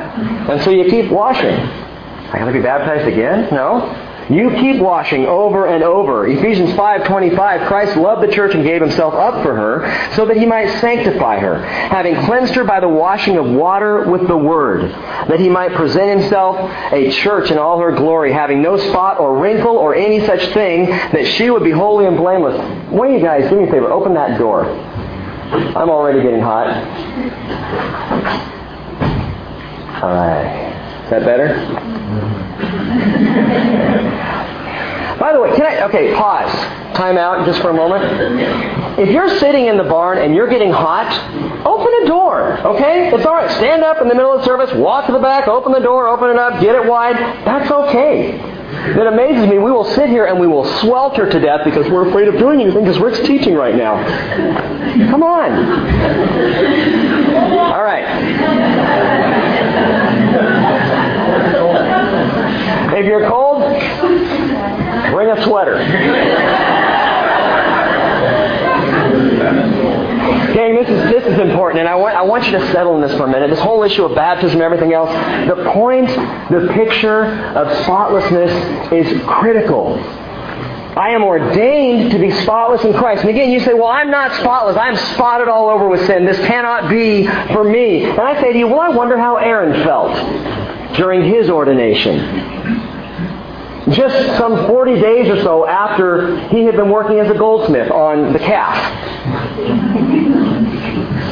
And 0.50 0.62
so 0.63 0.69
you 0.69 0.89
keep 0.89 1.12
washing. 1.12 1.56
I 1.56 2.39
got 2.39 2.45
to 2.45 2.52
be 2.52 2.62
baptized 2.62 3.08
again? 3.08 3.54
No. 3.54 4.07
You 4.30 4.50
keep 4.52 4.82
washing 4.82 5.26
over 5.26 5.68
and 5.68 5.84
over. 5.84 6.28
Ephesians 6.28 6.74
5:25 6.74 7.68
Christ 7.68 7.96
loved 7.96 8.22
the 8.22 8.28
church 8.28 8.54
and 8.54 8.63
gave 8.63 8.82
himself 8.82 9.13
up 9.13 9.42
for 9.42 9.56
her 9.56 10.12
so 10.16 10.26
that 10.26 10.36
he 10.36 10.46
might 10.46 10.70
sanctify 10.82 11.40
her, 11.40 11.60
having 11.60 12.16
cleansed 12.26 12.54
her 12.56 12.66
by 12.66 12.82
the 12.82 12.90
washing 12.90 13.38
of 13.38 13.46
water 13.46 14.04
with 14.10 14.28
the 14.28 14.36
word, 14.36 14.82
that 15.30 15.40
he 15.40 15.48
might 15.48 15.74
present 15.74 16.20
himself 16.20 16.58
a 16.92 17.10
church 17.12 17.52
in 17.52 17.58
all 17.58 17.80
her 17.80 17.94
glory, 17.94 18.34
having 18.34 18.62
no 18.62 18.76
spot 18.78 19.18
or 19.20 19.38
wrinkle 19.38 19.78
or 19.78 19.96
any 19.96 20.26
such 20.26 20.46
thing, 20.54 20.88
that 20.88 21.26
she 21.38 21.50
would 21.50 21.63
be 21.63 21.72
holy 21.72 22.06
and 22.06 22.18
blameless. 22.18 22.58
Of 22.58 23.10
you 23.10 23.22
guys, 23.22 23.50
do 23.50 23.56
me 23.56 23.63
a 23.63 23.72
favor, 23.72 23.92
open 23.92 24.13
that 24.16 24.38
door. 24.38 24.66
I'm 24.66 25.90
already 25.90 26.22
getting 26.22 26.42
hot. 26.42 26.68
All 30.04 30.13
right. 30.13 30.68
Is 31.06 31.10
that 31.12 31.24
better? 31.24 31.54
By 35.19 35.34
the 35.34 35.39
way, 35.39 35.56
can 35.56 35.65
I, 35.65 35.84
okay, 35.86 36.13
pause. 36.13 36.51
Time 36.95 37.17
out 37.17 37.45
just 37.45 37.62
for 37.62 37.69
a 37.69 37.73
moment. 37.73 38.03
If 38.99 39.10
you're 39.10 39.38
sitting 39.39 39.67
in 39.67 39.77
the 39.77 39.84
barn 39.84 40.17
and 40.17 40.34
you're 40.34 40.49
getting 40.49 40.71
hot, 40.71 41.12
open 41.65 41.93
a 42.03 42.08
door. 42.08 42.58
okay? 42.60 43.10
It's 43.13 43.25
all 43.25 43.36
right. 43.36 43.49
Stand 43.58 43.84
up 43.84 44.01
in 44.01 44.08
the 44.08 44.15
middle 44.15 44.34
of 44.34 44.39
the 44.39 44.45
service, 44.45 44.73
walk 44.75 45.06
to 45.08 45.12
the 45.12 45.19
back, 45.19 45.47
open 45.47 45.71
the 45.71 45.80
door, 45.80 46.08
open 46.08 46.30
it 46.30 46.38
up, 46.38 46.62
get 46.62 46.75
it 46.75 46.88
wide. 46.88 47.15
That's 47.45 47.69
okay. 47.69 48.39
It 48.67 49.08
amazes 49.08 49.49
me. 49.49 49.60
We 49.60 49.71
will 49.71 49.86
sit 49.86 50.10
here 50.10 50.25
and 50.25 50.39
we 50.39 50.47
will 50.47 50.65
swelter 50.80 51.30
to 51.30 51.39
death 51.39 51.62
because 51.63 51.89
we're 51.89 52.10
afraid 52.10 52.27
of 52.27 52.38
doing 52.38 52.62
anything 52.62 52.84
because 52.84 52.99
Rick's 52.99 53.19
teaching 53.19 53.56
right 53.56 53.75
now. 53.75 53.95
Come 55.10 55.23
on. 55.23 55.51
All 57.73 57.84
right. 57.84 58.06
If 62.97 63.06
you're 63.06 63.27
cold, 63.30 63.62
bring 65.17 65.36
a 65.36 65.43
sweater. 65.45 65.75
Gang, 70.53 70.75
this 70.75 70.88
is 70.88 71.10
this 71.10 71.25
is 71.25 71.39
important, 71.39 71.80
and 71.80 71.89
I 71.89 71.95
want 71.95 72.15
I 72.15 72.21
want 72.21 72.45
you 72.45 72.51
to 72.51 72.71
settle 72.71 72.93
in 72.95 73.01
this 73.01 73.17
for 73.17 73.23
a 73.23 73.27
minute. 73.27 73.49
This 73.49 73.60
whole 73.60 73.82
issue 73.82 74.06
of 74.06 74.13
baptism, 74.13 74.62
and 74.62 74.62
everything 74.62 74.93
else. 74.93 75.10
The 75.47 75.71
point, 75.73 76.08
the 76.51 76.71
picture 76.71 77.25
of 77.25 77.84
spotlessness 77.84 78.91
is 78.91 79.23
critical. 79.25 79.97
I 79.97 81.10
am 81.10 81.23
ordained 81.23 82.12
to 82.12 82.19
be 82.19 82.30
spotless 82.30 82.84
in 82.84 82.93
Christ. 82.93 83.21
And 83.21 83.32
again, 83.32 83.49
you 83.49 83.60
say, 83.60 83.73
well, 83.73 83.88
I'm 83.88 84.12
not 84.12 84.34
spotless. 84.34 84.77
I'm 84.77 84.97
spotted 85.13 85.47
all 85.47 85.69
over 85.69 85.88
with 85.88 86.06
sin. 86.06 86.25
This 86.25 86.39
cannot 86.45 86.89
be 86.89 87.25
for 87.53 87.63
me. 87.63 88.03
And 88.03 88.19
I 88.19 88.39
say 88.41 88.53
to 88.53 88.58
you, 88.58 88.67
well, 88.67 88.82
I 88.82 88.89
wonder 88.89 89.17
how 89.17 89.38
Aaron 89.38 89.84
felt 89.84 90.95
during 90.95 91.23
his 91.23 91.49
ordination 91.49 92.87
just 93.89 94.38
some 94.38 94.67
40 94.67 95.00
days 95.00 95.30
or 95.30 95.41
so 95.41 95.65
after 95.65 96.47
he 96.50 96.63
had 96.65 96.76
been 96.76 96.89
working 96.89 97.19
as 97.19 97.30
a 97.30 97.38
goldsmith 97.38 97.89
on 97.91 98.34
the 98.34 98.39
calf. 98.39 98.76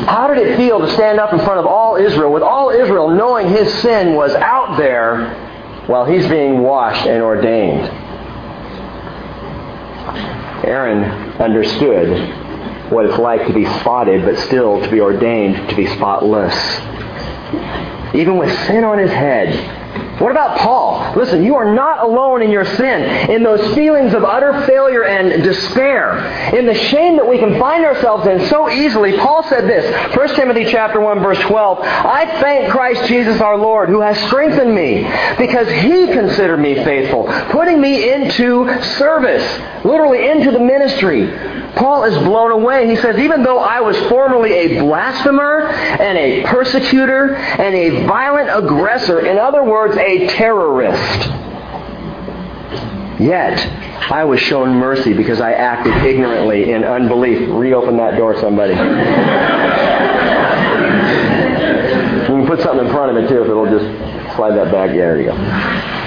How 0.07 0.27
did 0.27 0.37
it 0.37 0.55
feel 0.57 0.79
to 0.79 0.89
stand 0.93 1.19
up 1.19 1.33
in 1.33 1.39
front 1.39 1.59
of 1.59 1.65
all 1.65 1.95
Israel, 1.95 2.31
with 2.31 2.43
all 2.43 2.69
Israel 2.69 3.09
knowing 3.09 3.49
his 3.49 3.73
sin 3.81 4.13
was 4.15 4.33
out 4.35 4.77
there 4.77 5.33
while 5.87 6.05
he's 6.05 6.27
being 6.27 6.59
washed 6.61 7.05
and 7.05 7.21
ordained? 7.21 7.89
Aaron 10.65 11.03
understood 11.41 12.91
what 12.91 13.05
it's 13.05 13.17
like 13.17 13.45
to 13.47 13.53
be 13.53 13.65
spotted, 13.79 14.23
but 14.23 14.37
still 14.37 14.79
to 14.81 14.89
be 14.89 15.01
ordained 15.01 15.69
to 15.69 15.75
be 15.75 15.87
spotless. 15.87 16.55
Even 18.15 18.37
with 18.37 18.51
sin 18.67 18.83
on 18.83 18.97
his 18.97 19.11
head, 19.11 19.84
what 20.25 20.31
about 20.31 20.57
Paul? 20.57 21.13
Listen, 21.15 21.43
you 21.43 21.53
are 21.53 21.71
not 21.71 22.03
alone 22.03 22.41
in 22.41 22.49
your 22.49 22.65
sin, 22.65 23.29
in 23.29 23.43
those 23.43 23.75
feelings 23.75 24.11
of 24.15 24.23
utter 24.23 24.65
failure 24.65 25.03
and 25.03 25.43
despair, 25.43 26.17
in 26.51 26.65
the 26.65 26.73
shame 26.73 27.17
that 27.17 27.29
we 27.29 27.38
can 27.38 27.59
find 27.59 27.85
ourselves 27.85 28.25
in 28.25 28.47
so 28.47 28.67
easily. 28.67 29.15
Paul 29.19 29.43
said 29.43 29.65
this, 29.65 29.85
1 30.17 30.29
Timothy 30.29 30.65
chapter 30.65 30.99
1 30.99 31.19
verse 31.19 31.38
12, 31.41 31.77
I 31.79 32.25
thank 32.41 32.71
Christ 32.71 33.07
Jesus 33.07 33.39
our 33.39 33.55
Lord 33.55 33.88
who 33.88 34.01
has 34.01 34.17
strengthened 34.23 34.73
me 34.73 35.03
because 35.38 35.69
he 35.69 36.07
considered 36.07 36.57
me 36.57 36.73
faithful, 36.73 37.25
putting 37.51 37.79
me 37.79 38.11
into 38.11 38.81
service, 38.97 39.45
literally 39.85 40.27
into 40.27 40.49
the 40.49 40.59
ministry. 40.59 41.27
Paul 41.75 42.05
is 42.05 42.17
blown 42.19 42.51
away. 42.51 42.88
He 42.88 42.95
says, 42.95 43.17
even 43.17 43.43
though 43.43 43.59
I 43.59 43.81
was 43.81 43.97
formerly 44.07 44.53
a 44.53 44.79
blasphemer 44.79 45.67
and 45.67 46.17
a 46.17 46.43
persecutor 46.43 47.35
and 47.35 47.75
a 47.75 48.05
violent 48.05 48.49
aggressor, 48.49 49.25
in 49.25 49.38
other 49.38 49.63
words, 49.63 49.97
a 49.97 50.27
terrorist, 50.27 51.29
yet 53.19 53.59
I 54.11 54.23
was 54.23 54.39
shown 54.39 54.75
mercy 54.75 55.13
because 55.13 55.41
I 55.41 55.51
acted 55.53 55.93
ignorantly 56.05 56.71
in 56.71 56.83
unbelief. 56.83 57.49
Reopen 57.49 57.97
that 57.97 58.17
door, 58.17 58.39
somebody. 58.39 58.73
you 58.75 58.79
can 62.41 62.47
put 62.47 62.61
something 62.61 62.85
in 62.88 62.93
front 62.93 63.17
of 63.17 63.23
it 63.23 63.27
too 63.27 63.41
if 63.41 63.49
it'll 63.49 63.65
just 63.65 64.35
slide 64.35 64.55
that 64.55 64.71
back. 64.71 64.91
Yeah, 64.91 65.13
there 65.13 65.21
you 65.21 65.25
go. 65.27 66.04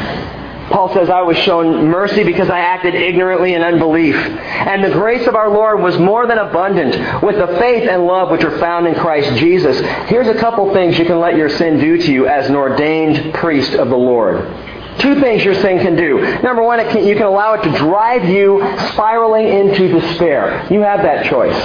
Paul 0.70 0.92
says, 0.92 1.08
I 1.08 1.22
was 1.22 1.36
shown 1.38 1.88
mercy 1.88 2.24
because 2.24 2.50
I 2.50 2.58
acted 2.58 2.94
ignorantly 2.94 3.54
in 3.54 3.62
unbelief. 3.62 4.16
And 4.16 4.84
the 4.84 4.90
grace 4.90 5.26
of 5.26 5.34
our 5.34 5.48
Lord 5.48 5.80
was 5.80 5.98
more 5.98 6.26
than 6.26 6.38
abundant 6.38 7.22
with 7.22 7.36
the 7.36 7.58
faith 7.58 7.88
and 7.88 8.06
love 8.06 8.30
which 8.30 8.44
are 8.44 8.58
found 8.58 8.86
in 8.86 8.94
Christ 8.94 9.38
Jesus. 9.38 9.78
Here's 10.08 10.28
a 10.28 10.34
couple 10.34 10.72
things 10.74 10.98
you 10.98 11.06
can 11.06 11.20
let 11.20 11.36
your 11.36 11.48
sin 11.48 11.78
do 11.78 11.96
to 11.96 12.12
you 12.12 12.26
as 12.26 12.48
an 12.48 12.56
ordained 12.56 13.34
priest 13.34 13.74
of 13.74 13.88
the 13.88 13.96
Lord. 13.96 14.46
Two 14.98 15.20
things 15.20 15.44
your 15.44 15.54
sin 15.54 15.78
can 15.78 15.96
do. 15.96 16.20
Number 16.42 16.62
one, 16.62 16.80
can, 16.90 17.06
you 17.06 17.14
can 17.14 17.26
allow 17.26 17.54
it 17.54 17.62
to 17.62 17.78
drive 17.78 18.28
you 18.28 18.60
spiraling 18.92 19.46
into 19.46 19.88
despair. 19.88 20.66
You 20.70 20.80
have 20.80 21.02
that 21.02 21.26
choice. 21.26 21.56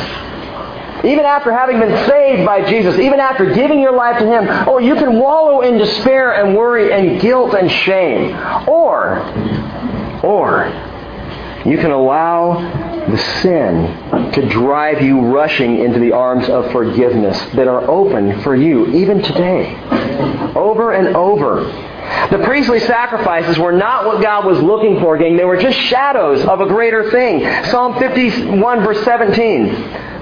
Even 1.04 1.26
after 1.26 1.52
having 1.52 1.80
been 1.80 2.08
saved 2.08 2.46
by 2.46 2.68
Jesus, 2.70 2.98
even 2.98 3.20
after 3.20 3.54
giving 3.54 3.80
your 3.80 3.94
life 3.94 4.20
to 4.20 4.26
Him, 4.26 4.48
oh, 4.68 4.78
you 4.78 4.96
can 4.96 5.20
wallow 5.20 5.62
in 5.62 5.78
despair 5.78 6.42
and 6.42 6.56
worry 6.56 6.94
and 6.94 7.20
guilt 7.20 7.54
and 7.54 7.70
shame. 7.70 8.34
Or, 8.68 9.20
or, 10.24 10.68
you 11.66 11.78
can 11.78 11.92
allow 11.92 12.60
the 13.10 13.18
sin 13.18 14.32
to 14.32 14.48
drive 14.48 15.02
you 15.02 15.20
rushing 15.20 15.80
into 15.80 16.00
the 16.00 16.14
arms 16.14 16.48
of 16.48 16.72
forgiveness 16.72 17.38
that 17.54 17.68
are 17.68 17.90
open 17.90 18.42
for 18.42 18.56
you 18.56 18.88
even 18.88 19.22
today. 19.22 19.76
Over 20.56 20.94
and 20.94 21.16
over. 21.16 21.93
The 22.32 22.40
priestly 22.44 22.80
sacrifices 22.80 23.58
were 23.58 23.72
not 23.72 24.06
what 24.06 24.22
God 24.22 24.46
was 24.46 24.60
looking 24.62 25.00
for, 25.00 25.18
gang. 25.18 25.38
They 25.38 25.46
were 25.46 25.58
just 25.58 25.78
shadows 25.78 26.44
of 26.46 26.62
a 26.62 26.66
greater 26.66 27.12
thing. 27.12 27.42
Psalm 27.66 28.00
51 28.00 28.84
verse 28.84 29.04
17. 29.04 29.74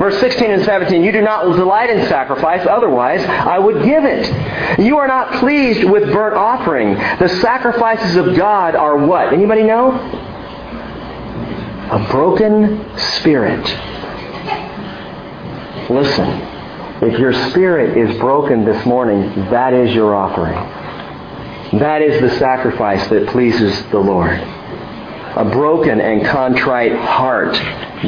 Verse 0.01 0.19
16 0.19 0.49
and 0.49 0.63
17, 0.65 1.03
you 1.03 1.11
do 1.11 1.21
not 1.21 1.43
delight 1.55 1.91
in 1.91 2.07
sacrifice, 2.07 2.65
otherwise 2.67 3.23
I 3.23 3.59
would 3.59 3.83
give 3.83 4.03
it. 4.03 4.79
You 4.79 4.97
are 4.97 5.07
not 5.07 5.39
pleased 5.39 5.83
with 5.83 6.11
burnt 6.11 6.35
offering. 6.35 6.95
The 6.95 7.29
sacrifices 7.39 8.15
of 8.15 8.35
God 8.35 8.75
are 8.75 8.97
what? 8.97 9.31
Anybody 9.31 9.61
know? 9.61 9.91
A 11.91 12.07
broken 12.09 12.97
spirit. 12.97 13.63
Listen, 15.87 16.27
if 17.03 17.19
your 17.19 17.33
spirit 17.51 17.95
is 17.95 18.17
broken 18.17 18.65
this 18.65 18.83
morning, 18.87 19.21
that 19.51 19.73
is 19.73 19.93
your 19.93 20.15
offering. 20.15 20.57
That 21.73 22.01
is 22.01 22.19
the 22.21 22.37
sacrifice 22.37 23.07
that 23.07 23.27
pleases 23.29 23.81
the 23.91 23.99
Lord. 23.99 24.31
A 24.31 25.49
broken 25.49 26.01
and 26.01 26.25
contrite 26.25 26.93
heart 26.93 27.53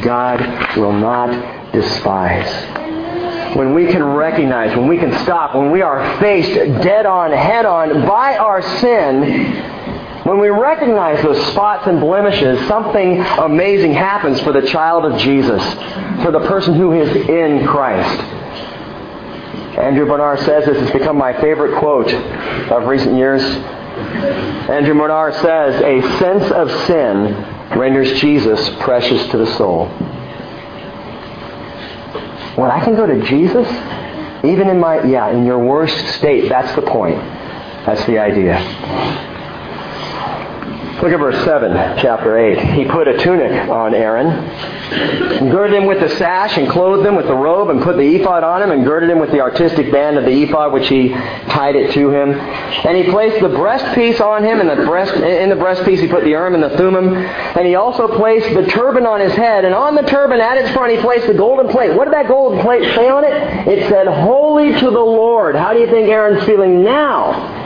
God 0.01 0.41
will 0.75 0.91
not 0.91 1.71
despise. 1.71 3.55
When 3.55 3.73
we 3.73 3.87
can 3.87 4.03
recognize, 4.03 4.75
when 4.75 4.87
we 4.87 4.97
can 4.97 5.13
stop, 5.23 5.55
when 5.55 5.71
we 5.71 5.81
are 5.81 6.19
faced 6.19 6.53
dead 6.81 7.05
on, 7.05 7.31
head 7.31 7.65
on 7.65 8.05
by 8.05 8.35
our 8.37 8.61
sin, 8.79 9.53
when 10.23 10.39
we 10.39 10.49
recognize 10.49 11.21
those 11.23 11.45
spots 11.47 11.87
and 11.87 11.99
blemishes, 11.99 12.67
something 12.67 13.19
amazing 13.19 13.93
happens 13.93 14.41
for 14.41 14.51
the 14.51 14.61
child 14.67 15.05
of 15.05 15.19
Jesus, 15.19 15.63
for 16.23 16.31
the 16.31 16.45
person 16.47 16.73
who 16.73 16.93
is 16.93 17.09
in 17.29 17.65
Christ. 17.67 18.42
Andrew 19.77 20.05
Bonar 20.05 20.37
says 20.37 20.65
this 20.65 20.77
has 20.77 20.91
become 20.91 21.17
my 21.17 21.33
favorite 21.41 21.79
quote 21.79 22.13
of 22.71 22.85
recent 22.85 23.15
years. 23.15 23.41
Andrew 24.69 24.93
Bonar 24.93 25.31
says, 25.33 25.81
A 25.81 26.19
sense 26.19 26.51
of 26.51 26.69
sin 26.85 27.33
renders 27.77 28.19
Jesus 28.21 28.69
precious 28.81 29.27
to 29.31 29.37
the 29.37 29.57
soul. 29.57 29.87
When 32.55 32.69
I 32.69 32.83
can 32.83 32.95
go 32.95 33.07
to 33.07 33.23
Jesus, 33.23 33.67
even 34.43 34.67
in 34.67 34.79
my, 34.79 35.03
yeah, 35.03 35.31
in 35.31 35.43
your 35.43 35.57
worst 35.57 35.97
state, 36.17 36.49
that's 36.49 36.75
the 36.75 36.83
point. 36.83 37.17
That's 37.85 38.05
the 38.05 38.19
idea. 38.19 38.59
Look 41.01 41.11
at 41.11 41.19
verse 41.19 41.43
7, 41.43 41.97
chapter 41.97 42.37
8. 42.37 42.59
He 42.75 42.85
put 42.85 43.07
a 43.07 43.17
tunic 43.17 43.51
on 43.67 43.95
Aaron, 43.95 44.27
and 44.27 45.51
girded 45.51 45.75
him 45.75 45.87
with 45.87 45.99
the 45.99 46.09
sash, 46.17 46.55
and 46.55 46.69
clothed 46.69 47.05
him 47.05 47.15
with 47.15 47.25
the 47.25 47.35
robe, 47.35 47.71
and 47.71 47.81
put 47.81 47.97
the 47.97 48.15
ephod 48.15 48.43
on 48.43 48.61
him, 48.61 48.71
and 48.71 48.85
girded 48.85 49.09
him 49.09 49.19
with 49.19 49.31
the 49.31 49.41
artistic 49.41 49.91
band 49.91 50.17
of 50.17 50.23
the 50.23 50.43
ephod, 50.43 50.71
which 50.71 50.87
he 50.87 51.09
tied 51.09 51.75
it 51.75 51.91
to 51.93 52.11
him. 52.11 52.31
And 52.31 52.95
he 52.95 53.09
placed 53.11 53.41
the 53.41 53.49
breastpiece 53.49 54.21
on 54.21 54.43
him, 54.43 54.59
and 54.59 54.69
the 54.69 54.85
breast, 54.85 55.13
in 55.15 55.49
the 55.49 55.55
breastpiece 55.55 55.99
he 55.99 56.07
put 56.07 56.23
the 56.23 56.29
urim 56.29 56.53
and 56.53 56.63
the 56.63 56.77
thummim. 56.77 57.15
And 57.15 57.65
he 57.65 57.73
also 57.73 58.07
placed 58.15 58.53
the 58.53 58.67
turban 58.67 59.07
on 59.07 59.19
his 59.19 59.33
head, 59.33 59.65
and 59.65 59.73
on 59.73 59.95
the 59.95 60.03
turban 60.03 60.39
at 60.39 60.57
its 60.57 60.71
front 60.73 60.95
he 60.95 61.01
placed 61.01 61.25
the 61.25 61.33
golden 61.33 61.69
plate. 61.69 61.95
What 61.95 62.05
did 62.05 62.13
that 62.13 62.27
golden 62.27 62.61
plate 62.61 62.83
say 62.95 63.09
on 63.09 63.25
it? 63.25 63.33
It 63.67 63.89
said, 63.89 64.05
Holy 64.07 64.71
to 64.79 64.85
the 64.85 64.99
Lord. 64.99 65.55
How 65.55 65.73
do 65.73 65.79
you 65.79 65.87
think 65.87 66.07
Aaron's 66.09 66.45
feeling 66.45 66.83
now? 66.83 67.62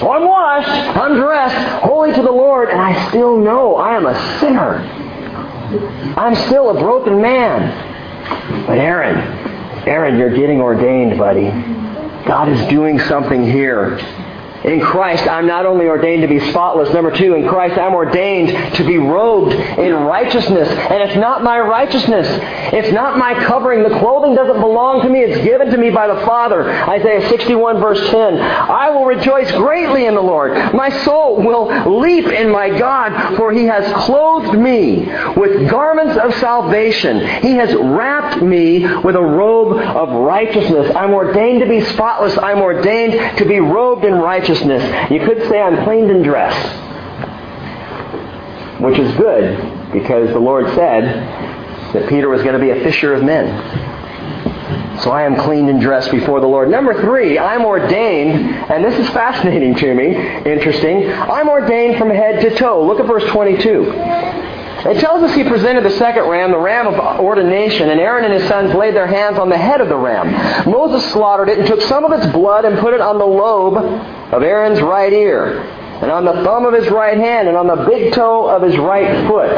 So 0.00 0.12
I'm 0.12 0.24
washed, 0.26 0.68
I'm 0.68 1.16
dressed, 1.16 1.82
holy 1.82 2.12
to 2.12 2.22
the 2.22 2.30
Lord, 2.30 2.68
and 2.68 2.80
I 2.80 3.08
still 3.08 3.36
know 3.36 3.76
I 3.76 3.96
am 3.96 4.06
a 4.06 4.38
sinner. 4.38 4.76
I'm 6.16 6.34
still 6.46 6.70
a 6.70 6.80
broken 6.80 7.20
man. 7.20 8.66
But 8.66 8.78
Aaron, 8.78 9.16
Aaron, 9.88 10.18
you're 10.18 10.34
getting 10.34 10.60
ordained, 10.60 11.18
buddy. 11.18 11.50
God 12.26 12.48
is 12.48 12.68
doing 12.68 13.00
something 13.00 13.44
here. 13.44 13.98
In 14.64 14.80
Christ, 14.80 15.28
I'm 15.28 15.46
not 15.46 15.66
only 15.66 15.86
ordained 15.86 16.22
to 16.22 16.28
be 16.28 16.40
spotless. 16.50 16.92
Number 16.92 17.16
two, 17.16 17.34
in 17.34 17.46
Christ, 17.46 17.78
I'm 17.78 17.94
ordained 17.94 18.74
to 18.74 18.84
be 18.84 18.98
robed 18.98 19.54
in 19.54 19.94
righteousness. 19.94 20.68
And 20.68 21.02
it's 21.02 21.16
not 21.16 21.44
my 21.44 21.60
righteousness. 21.60 22.26
It's 22.72 22.92
not 22.92 23.18
my 23.18 23.34
covering. 23.46 23.84
The 23.84 23.98
clothing 24.00 24.34
doesn't 24.34 24.60
belong 24.60 25.02
to 25.02 25.08
me. 25.08 25.20
It's 25.20 25.44
given 25.44 25.70
to 25.70 25.76
me 25.76 25.90
by 25.90 26.08
the 26.08 26.20
Father. 26.26 26.68
Isaiah 26.68 27.28
61 27.28 27.78
verse 27.78 28.00
10. 28.10 28.38
I 28.38 28.90
will 28.90 29.04
rejoice 29.04 29.50
greatly 29.52 30.06
in 30.06 30.16
the 30.16 30.20
Lord. 30.20 30.52
My 30.74 30.90
soul 31.04 31.36
will 31.36 32.00
leap 32.00 32.26
in 32.26 32.50
my 32.50 32.76
God, 32.76 33.36
for 33.36 33.52
he 33.52 33.64
has 33.66 33.90
clothed 34.04 34.58
me 34.58 35.06
with 35.36 35.70
garments 35.70 36.18
of 36.18 36.34
salvation. 36.40 37.20
He 37.42 37.52
has 37.52 37.72
wrapped 37.76 38.42
me 38.42 38.80
with 39.02 39.14
a 39.14 39.22
robe 39.22 39.78
of 39.78 40.10
righteousness. 40.10 40.94
I'm 40.96 41.12
ordained 41.12 41.60
to 41.60 41.68
be 41.68 41.84
spotless. 41.84 42.36
I'm 42.38 42.58
ordained 42.58 43.38
to 43.38 43.44
be 43.44 43.60
robed 43.60 44.04
in 44.04 44.14
righteousness 44.14 44.47
righteousness. 44.48 45.10
You 45.10 45.20
could 45.20 45.48
say 45.48 45.60
I'm 45.60 45.84
cleaned 45.84 46.10
and 46.10 46.24
dressed. 46.24 46.76
Which 48.80 48.98
is 48.98 49.14
good 49.16 49.92
because 49.92 50.28
the 50.30 50.38
Lord 50.38 50.66
said 50.74 51.04
that 51.92 52.08
Peter 52.08 52.28
was 52.28 52.42
going 52.42 52.54
to 52.54 52.60
be 52.60 52.70
a 52.70 52.82
fisher 52.82 53.12
of 53.14 53.24
men. 53.24 53.46
So 55.00 55.10
I 55.10 55.22
am 55.22 55.36
cleaned 55.36 55.68
and 55.68 55.80
dressed 55.80 56.10
before 56.10 56.40
the 56.40 56.46
Lord. 56.46 56.70
Number 56.70 57.00
three, 57.00 57.38
I'm 57.38 57.64
ordained, 57.64 58.50
and 58.70 58.84
this 58.84 58.98
is 58.98 59.08
fascinating 59.10 59.74
to 59.76 59.94
me, 59.94 60.16
interesting. 60.44 61.10
I'm 61.12 61.48
ordained 61.48 61.98
from 61.98 62.10
head 62.10 62.40
to 62.42 62.56
toe. 62.56 62.84
Look 62.84 62.98
at 62.98 63.06
verse 63.06 63.24
22. 63.30 63.92
It 64.86 65.00
tells 65.00 65.22
us 65.22 65.34
he 65.34 65.42
presented 65.42 65.84
the 65.84 65.90
second 65.90 66.24
ram, 66.24 66.52
the 66.52 66.58
ram 66.58 66.86
of 66.86 67.20
ordination, 67.20 67.90
and 67.90 68.00
Aaron 68.00 68.24
and 68.24 68.32
his 68.32 68.46
sons 68.48 68.72
laid 68.74 68.94
their 68.94 69.08
hands 69.08 69.38
on 69.38 69.48
the 69.48 69.58
head 69.58 69.80
of 69.80 69.88
the 69.88 69.96
ram. 69.96 70.70
Moses 70.70 71.10
slaughtered 71.10 71.48
it 71.48 71.58
and 71.58 71.66
took 71.66 71.80
some 71.82 72.04
of 72.04 72.12
its 72.12 72.32
blood 72.32 72.64
and 72.64 72.78
put 72.78 72.94
it 72.94 73.00
on 73.00 73.18
the 73.18 73.26
lobe 73.26 73.76
of 73.76 74.42
Aaron's 74.42 74.80
right 74.80 75.12
ear, 75.12 75.60
and 75.62 76.10
on 76.12 76.24
the 76.24 76.44
thumb 76.44 76.64
of 76.64 76.74
his 76.74 76.88
right 76.90 77.18
hand, 77.18 77.48
and 77.48 77.56
on 77.56 77.66
the 77.66 77.86
big 77.88 78.12
toe 78.12 78.46
of 78.48 78.62
his 78.62 78.78
right 78.78 79.26
foot. 79.26 79.50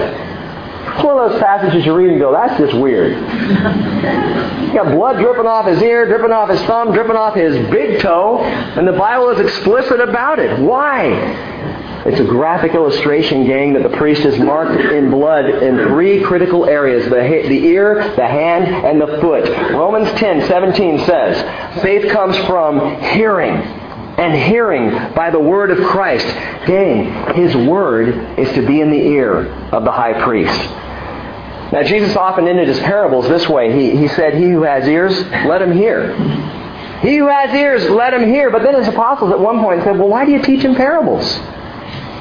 It's 0.86 1.04
one 1.04 1.18
of 1.18 1.30
those 1.30 1.40
passages 1.40 1.84
you 1.84 1.94
read 1.94 2.10
and 2.10 2.18
go, 2.18 2.32
that's 2.32 2.58
just 2.58 2.74
weird. 2.76 3.16
He's 3.16 4.72
got 4.74 4.94
blood 4.94 5.18
dripping 5.18 5.46
off 5.46 5.66
his 5.66 5.82
ear, 5.82 6.06
dripping 6.06 6.32
off 6.32 6.48
his 6.48 6.60
thumb, 6.62 6.92
dripping 6.92 7.16
off 7.16 7.34
his 7.34 7.54
big 7.70 8.00
toe, 8.00 8.40
and 8.40 8.86
the 8.86 8.92
Bible 8.92 9.30
is 9.30 9.40
explicit 9.40 10.00
about 10.00 10.38
it. 10.38 10.58
Why? 10.60 11.58
It's 12.06 12.18
a 12.18 12.24
graphic 12.24 12.74
illustration, 12.74 13.46
gang, 13.46 13.74
that 13.74 13.82
the 13.82 13.94
priest 13.98 14.24
is 14.24 14.38
marked 14.38 14.80
in 14.80 15.10
blood 15.10 15.44
in 15.44 15.76
three 15.88 16.22
critical 16.22 16.64
areas 16.64 17.04
the, 17.04 17.10
the 17.10 17.66
ear, 17.66 18.14
the 18.16 18.26
hand, 18.26 18.64
and 18.64 18.98
the 18.98 19.20
foot. 19.20 19.46
Romans 19.72 20.10
10 20.18 20.46
17 20.46 21.00
says, 21.00 21.82
Faith 21.82 22.10
comes 22.10 22.38
from 22.46 22.98
hearing, 23.02 23.52
and 24.20 24.34
hearing 24.34 25.14
by 25.14 25.30
the 25.30 25.38
word 25.38 25.70
of 25.70 25.78
Christ. 25.88 26.26
Gang, 26.66 27.34
his 27.34 27.56
word 27.56 28.38
is 28.38 28.52
to 28.54 28.66
be 28.66 28.80
in 28.80 28.90
the 28.90 29.00
ear 29.00 29.46
of 29.72 29.84
the 29.84 29.90
high 29.90 30.22
priest. 30.22 30.60
Now, 31.72 31.82
Jesus 31.84 32.16
often 32.16 32.46
ended 32.48 32.68
his 32.68 32.80
parables 32.80 33.28
this 33.28 33.48
way. 33.48 33.72
He, 33.72 33.96
he 33.96 34.08
said, 34.08 34.34
He 34.34 34.50
who 34.50 34.62
has 34.62 34.86
ears, 34.86 35.18
let 35.46 35.62
him 35.62 35.72
hear. 35.72 36.16
He 37.00 37.16
who 37.16 37.28
has 37.28 37.54
ears, 37.54 37.88
let 37.88 38.12
him 38.12 38.28
hear. 38.28 38.50
But 38.50 38.62
then 38.62 38.74
his 38.74 38.88
apostles 38.88 39.30
at 39.30 39.40
one 39.40 39.60
point 39.60 39.82
said, 39.84 39.98
Well, 39.98 40.08
why 40.08 40.26
do 40.26 40.32
you 40.32 40.42
teach 40.42 40.64
in 40.64 40.74
parables? 40.74 41.24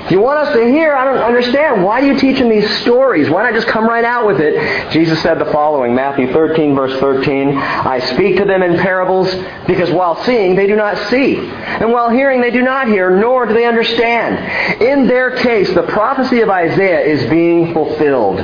You 0.10 0.20
want 0.22 0.40
us 0.40 0.56
to 0.56 0.64
hear? 0.66 0.96
I 0.96 1.06
don't 1.06 1.20
understand. 1.20 1.84
Why 1.84 2.02
do 2.02 2.08
you 2.08 2.18
teach 2.18 2.40
them 2.40 2.50
these 2.50 2.70
stories? 2.82 3.30
Why 3.30 3.44
not 3.44 3.54
just 3.54 3.68
come 3.68 3.88
right 3.88 4.04
out 4.04 4.26
with 4.26 4.40
it? 4.40 4.92
Jesus 4.92 5.22
said 5.22 5.40
the 5.40 5.46
following, 5.46 5.94
Matthew 5.94 6.34
13, 6.34 6.76
verse 6.76 7.00
13, 7.00 7.56
I 7.56 8.00
speak 8.00 8.38
to 8.38 8.46
them 8.46 8.64
in 8.64 8.78
parables 8.80 9.32
because 9.68 9.92
while 9.92 10.24
seeing 10.24 10.56
they 10.56 10.66
do 10.66 10.76
not 10.76 10.98
see, 11.10 11.38
and 11.38 11.92
while 11.92 12.10
hearing 12.10 12.42
they 12.42 12.52
do 12.52 12.64
not 12.64 12.88
hear, 12.88 13.10
nor 13.10 13.46
do 13.46 13.54
they 13.54 13.66
understand. 13.66 14.82
In 14.82 15.08
their 15.08 15.38
case, 15.38 15.72
the 15.74 15.84
prophecy 15.84 16.42
of 16.42 16.50
Isaiah 16.50 17.02
is 17.02 17.30
being 17.30 17.74
fulfilled. 17.74 18.40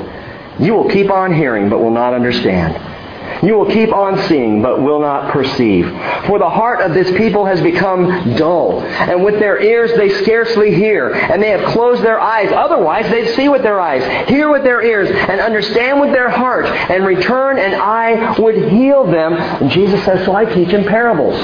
You 0.60 0.74
will 0.74 0.90
keep 0.90 1.10
on 1.10 1.34
hearing, 1.34 1.70
but 1.70 1.80
will 1.80 1.92
not 1.92 2.14
understand. 2.14 2.95
You 3.44 3.56
will 3.58 3.70
keep 3.70 3.94
on 3.94 4.18
seeing, 4.28 4.62
but 4.62 4.82
will 4.82 5.00
not 5.00 5.32
perceive. 5.32 5.86
For 6.26 6.40
the 6.40 6.50
heart 6.50 6.82
of 6.82 6.94
this 6.94 7.10
people 7.18 7.46
has 7.46 7.62
become 7.62 8.36
dull, 8.36 8.82
and 8.82 9.24
with 9.24 9.40
their 9.40 9.62
ears 9.62 9.92
they 9.98 10.10
scarcely 10.24 10.74
hear, 10.74 11.14
and 11.14 11.42
they 11.42 11.50
have 11.50 11.72
closed 11.72 12.04
their 12.04 12.20
eyes. 12.20 12.52
Otherwise, 12.52 13.10
they'd 13.12 13.36
see 13.36 13.50
with 13.50 13.62
their 13.62 13.80
eyes, 13.80 14.28
hear 14.28 14.50
with 14.50 14.64
their 14.64 14.82
ears, 14.82 15.10
and 15.10 15.40
understand 15.40 16.00
with 16.00 16.12
their 16.12 16.30
heart, 16.30 16.66
and 16.66 17.06
return, 17.06 17.60
and 17.60 17.76
I 17.76 18.40
would 18.40 18.70
heal 18.70 19.06
them. 19.06 19.34
And 19.34 19.70
Jesus 19.70 20.04
says, 20.06 20.26
So 20.26 20.36
I 20.36 20.46
teach 20.46 20.70
in 20.70 20.86
parables. 20.86 21.36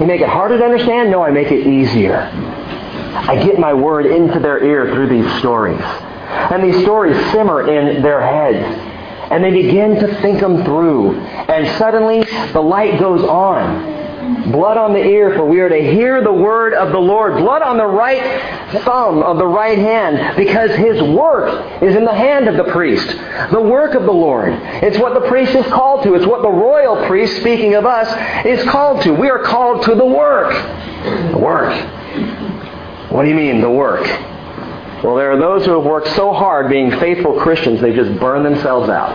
You 0.00 0.06
make 0.06 0.20
it 0.20 0.28
harder 0.28 0.58
to 0.58 0.64
understand? 0.64 1.10
No, 1.10 1.22
I 1.22 1.30
make 1.30 1.50
it 1.50 1.66
easier. 1.66 2.30
I 3.16 3.42
get 3.42 3.58
my 3.58 3.72
word 3.72 4.06
into 4.06 4.38
their 4.38 4.62
ear 4.62 4.94
through 4.94 5.08
these 5.08 5.38
stories. 5.38 5.80
And 5.80 6.62
these 6.62 6.82
stories 6.82 7.16
simmer 7.32 7.68
in 7.68 8.02
their 8.02 8.20
heads 8.20 8.85
and 9.30 9.42
they 9.42 9.50
begin 9.50 9.96
to 9.96 10.20
think 10.20 10.40
them 10.40 10.64
through. 10.64 11.18
And 11.18 11.66
suddenly 11.78 12.24
the 12.52 12.60
light 12.60 12.98
goes 12.98 13.22
on. 13.22 14.06
Blood 14.50 14.76
on 14.76 14.92
the 14.92 14.98
ear, 14.98 15.34
for 15.34 15.44
we 15.44 15.60
are 15.60 15.68
to 15.68 15.78
hear 15.80 16.20
the 16.22 16.32
word 16.32 16.74
of 16.74 16.90
the 16.90 16.98
Lord. 16.98 17.36
Blood 17.36 17.62
on 17.62 17.76
the 17.76 17.86
right 17.86 18.22
thumb 18.82 19.22
of 19.22 19.38
the 19.38 19.46
right 19.46 19.78
hand, 19.78 20.36
because 20.36 20.74
his 20.74 21.00
work 21.00 21.82
is 21.82 21.94
in 21.94 22.04
the 22.04 22.14
hand 22.14 22.48
of 22.48 22.56
the 22.56 22.72
priest. 22.72 23.06
The 23.52 23.60
work 23.60 23.94
of 23.94 24.02
the 24.02 24.12
Lord. 24.12 24.52
It's 24.82 24.98
what 24.98 25.14
the 25.14 25.28
priest 25.28 25.54
is 25.54 25.64
called 25.66 26.02
to. 26.04 26.14
It's 26.14 26.26
what 26.26 26.42
the 26.42 26.50
royal 26.50 27.06
priest, 27.06 27.36
speaking 27.36 27.74
of 27.74 27.86
us, 27.86 28.08
is 28.44 28.68
called 28.68 29.02
to. 29.02 29.12
We 29.12 29.30
are 29.30 29.42
called 29.44 29.84
to 29.84 29.94
the 29.94 30.04
work. 30.04 30.52
The 31.30 31.38
work. 31.38 31.72
What 33.12 33.22
do 33.22 33.28
you 33.28 33.36
mean, 33.36 33.60
the 33.60 33.70
work? 33.70 34.04
Well, 35.06 35.14
there 35.14 35.30
are 35.30 35.38
those 35.38 35.64
who 35.64 35.70
have 35.70 35.84
worked 35.84 36.08
so 36.16 36.32
hard 36.32 36.68
being 36.68 36.90
faithful 36.98 37.38
Christians, 37.38 37.80
they 37.80 37.94
just 37.94 38.18
burn 38.18 38.42
themselves 38.42 38.88
out. 38.88 39.14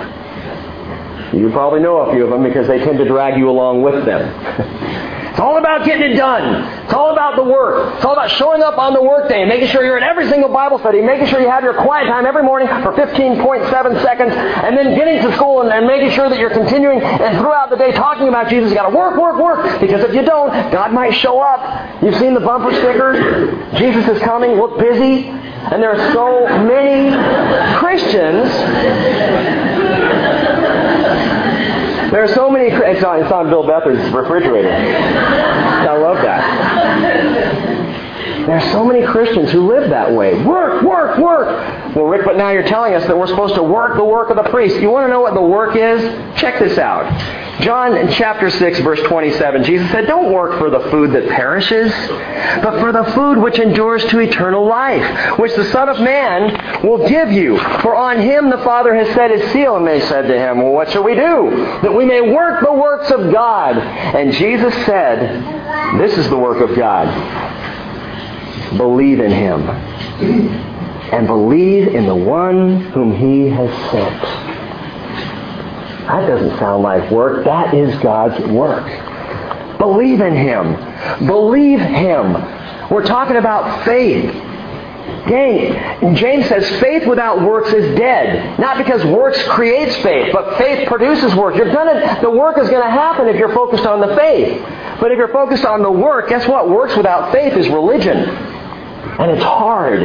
You 1.35 1.49
probably 1.51 1.81
know 1.81 1.97
a 1.97 2.13
few 2.13 2.23
of 2.23 2.29
them 2.29 2.43
because 2.43 2.65
they 2.65 2.79
tend 2.79 2.97
to 2.99 3.05
drag 3.05 3.37
you 3.37 3.49
along 3.49 3.81
with 3.81 4.05
them. 4.05 5.07
It's 5.31 5.39
all 5.39 5.57
about 5.57 5.85
getting 5.85 6.11
it 6.11 6.15
done. 6.17 6.83
It's 6.83 6.93
all 6.93 7.13
about 7.13 7.37
the 7.37 7.43
work. 7.43 7.95
It's 7.95 8.03
all 8.03 8.11
about 8.11 8.31
showing 8.31 8.61
up 8.61 8.77
on 8.77 8.93
the 8.93 9.01
workday 9.01 9.45
making 9.45 9.69
sure 9.69 9.81
you're 9.81 9.95
in 9.95 10.03
every 10.03 10.27
single 10.27 10.49
Bible 10.49 10.77
study, 10.79 11.01
making 11.01 11.27
sure 11.27 11.39
you 11.39 11.49
have 11.49 11.63
your 11.63 11.73
quiet 11.73 12.07
time 12.07 12.25
every 12.25 12.43
morning 12.43 12.67
for 12.67 12.91
15.7 12.91 14.03
seconds, 14.03 14.33
and 14.35 14.77
then 14.77 14.93
getting 14.93 15.23
to 15.23 15.33
school 15.37 15.61
and, 15.61 15.71
and 15.71 15.87
making 15.87 16.11
sure 16.11 16.27
that 16.27 16.37
you're 16.37 16.51
continuing 16.51 17.01
and 17.01 17.37
throughout 17.37 17.69
the 17.69 17.77
day 17.77 17.93
talking 17.93 18.27
about 18.27 18.49
Jesus. 18.49 18.71
You've 18.71 18.77
got 18.77 18.89
to 18.89 18.95
work, 18.95 19.15
work, 19.15 19.39
work, 19.39 19.79
because 19.79 20.03
if 20.03 20.13
you 20.13 20.21
don't, 20.21 20.51
God 20.69 20.91
might 20.91 21.15
show 21.15 21.39
up. 21.39 22.03
You've 22.03 22.17
seen 22.17 22.33
the 22.33 22.41
bumper 22.41 22.75
stickers. 22.75 23.79
Jesus 23.79 24.05
is 24.09 24.21
coming. 24.21 24.59
Look 24.59 24.79
busy. 24.79 25.31
And 25.71 25.81
there 25.81 25.91
are 25.91 26.13
so 26.13 26.47
many 26.65 27.15
Christians 27.77 28.49
there 32.11 32.21
are 32.21 32.27
so 32.27 32.51
many. 32.51 32.67
It's 32.67 33.05
on, 33.05 33.23
it's 33.23 33.31
on 33.31 33.47
Bill 33.47 33.63
Beathard's 33.63 34.11
refrigerator. 34.11 34.69
I 34.69 35.97
love 35.97 36.17
that. 36.17 36.43
There 38.45 38.57
are 38.57 38.71
so 38.71 38.83
many 38.83 39.05
Christians 39.05 39.51
who 39.51 39.67
live 39.67 39.89
that 39.89 40.11
way. 40.11 40.43
Work, 40.43 40.83
work, 40.83 41.17
work. 41.19 41.95
Well, 41.95 42.05
Rick, 42.05 42.25
but 42.25 42.37
now 42.37 42.49
you're 42.49 42.67
telling 42.67 42.93
us 42.93 43.05
that 43.05 43.17
we're 43.17 43.27
supposed 43.27 43.55
to 43.55 43.63
work 43.63 43.97
the 43.97 44.03
work 44.03 44.29
of 44.29 44.37
the 44.37 44.49
priest. 44.49 44.79
You 44.79 44.89
want 44.89 45.05
to 45.05 45.09
know 45.09 45.21
what 45.21 45.33
the 45.33 45.41
work 45.41 45.75
is? 45.75 46.01
Check 46.39 46.59
this 46.59 46.77
out. 46.77 47.05
John 47.61 48.09
chapter 48.13 48.49
6, 48.49 48.79
verse 48.79 48.99
27, 49.01 49.63
Jesus 49.63 49.91
said, 49.91 50.07
Don't 50.07 50.33
work 50.33 50.57
for 50.57 50.71
the 50.71 50.79
food 50.89 51.11
that 51.11 51.29
perishes, 51.29 51.91
but 52.63 52.79
for 52.79 52.91
the 52.91 53.03
food 53.13 53.37
which 53.37 53.59
endures 53.59 54.03
to 54.05 54.19
eternal 54.19 54.65
life, 54.65 55.37
which 55.37 55.53
the 55.55 55.65
Son 55.65 55.87
of 55.87 55.99
Man 55.99 56.87
will 56.87 57.07
give 57.07 57.31
you. 57.31 57.59
For 57.81 57.95
on 57.95 58.19
him 58.19 58.49
the 58.49 58.57
Father 58.59 58.95
has 58.95 59.07
set 59.13 59.29
his 59.29 59.51
seal. 59.51 59.75
And 59.75 59.85
they 59.85 59.99
said 60.01 60.23
to 60.23 60.39
him, 60.39 60.57
Well, 60.57 60.71
what 60.71 60.89
shall 60.89 61.03
we 61.03 61.13
do? 61.13 61.51
That 61.83 61.93
we 61.93 62.05
may 62.05 62.21
work 62.21 62.63
the 62.65 62.73
works 62.73 63.11
of 63.11 63.31
God. 63.31 63.77
And 63.77 64.33
Jesus 64.33 64.73
said, 64.85 65.99
This 65.99 66.17
is 66.17 66.29
the 66.29 66.37
work 66.37 66.67
of 66.67 66.75
God 66.75 67.60
believe 68.77 69.19
in 69.19 69.31
him 69.31 69.69
and 71.11 71.27
believe 71.27 71.89
in 71.89 72.05
the 72.05 72.15
one 72.15 72.81
whom 72.91 73.13
he 73.13 73.47
has 73.49 73.69
sent. 73.91 74.21
That 76.07 76.27
doesn't 76.27 76.57
sound 76.57 76.83
like 76.83 77.11
work. 77.11 77.45
That 77.45 77.73
is 77.73 77.95
God's 78.01 78.43
work. 78.47 78.85
Believe 79.77 80.21
in 80.21 80.35
him. 80.35 81.27
Believe 81.27 81.79
him. 81.79 82.33
We're 82.89 83.05
talking 83.05 83.37
about 83.37 83.85
faith. 83.85 84.31
Gang, 85.27 86.15
James 86.15 86.47
says 86.47 86.67
faith 86.79 87.07
without 87.07 87.41
works 87.41 87.71
is 87.73 87.95
dead. 87.97 88.59
Not 88.59 88.77
because 88.77 89.05
works 89.05 89.41
creates 89.47 89.95
faith, 89.97 90.31
but 90.33 90.57
faith 90.57 90.87
produces 90.87 91.35
work. 91.35 91.55
You're 91.55 91.71
gonna, 91.71 92.19
the 92.21 92.29
work 92.29 92.57
is 92.57 92.69
going 92.69 92.83
to 92.83 92.89
happen 92.89 93.27
if 93.27 93.35
you're 93.35 93.53
focused 93.53 93.85
on 93.85 94.01
the 94.01 94.15
faith. 94.15 94.61
But 94.99 95.11
if 95.11 95.17
you're 95.17 95.33
focused 95.33 95.65
on 95.65 95.81
the 95.81 95.91
work, 95.91 96.29
guess 96.29 96.47
what? 96.47 96.69
Works 96.69 96.95
without 96.95 97.31
faith 97.31 97.53
is 97.53 97.67
religion. 97.69 98.60
And 99.21 99.31
it's 99.31 99.43
hard. 99.43 100.01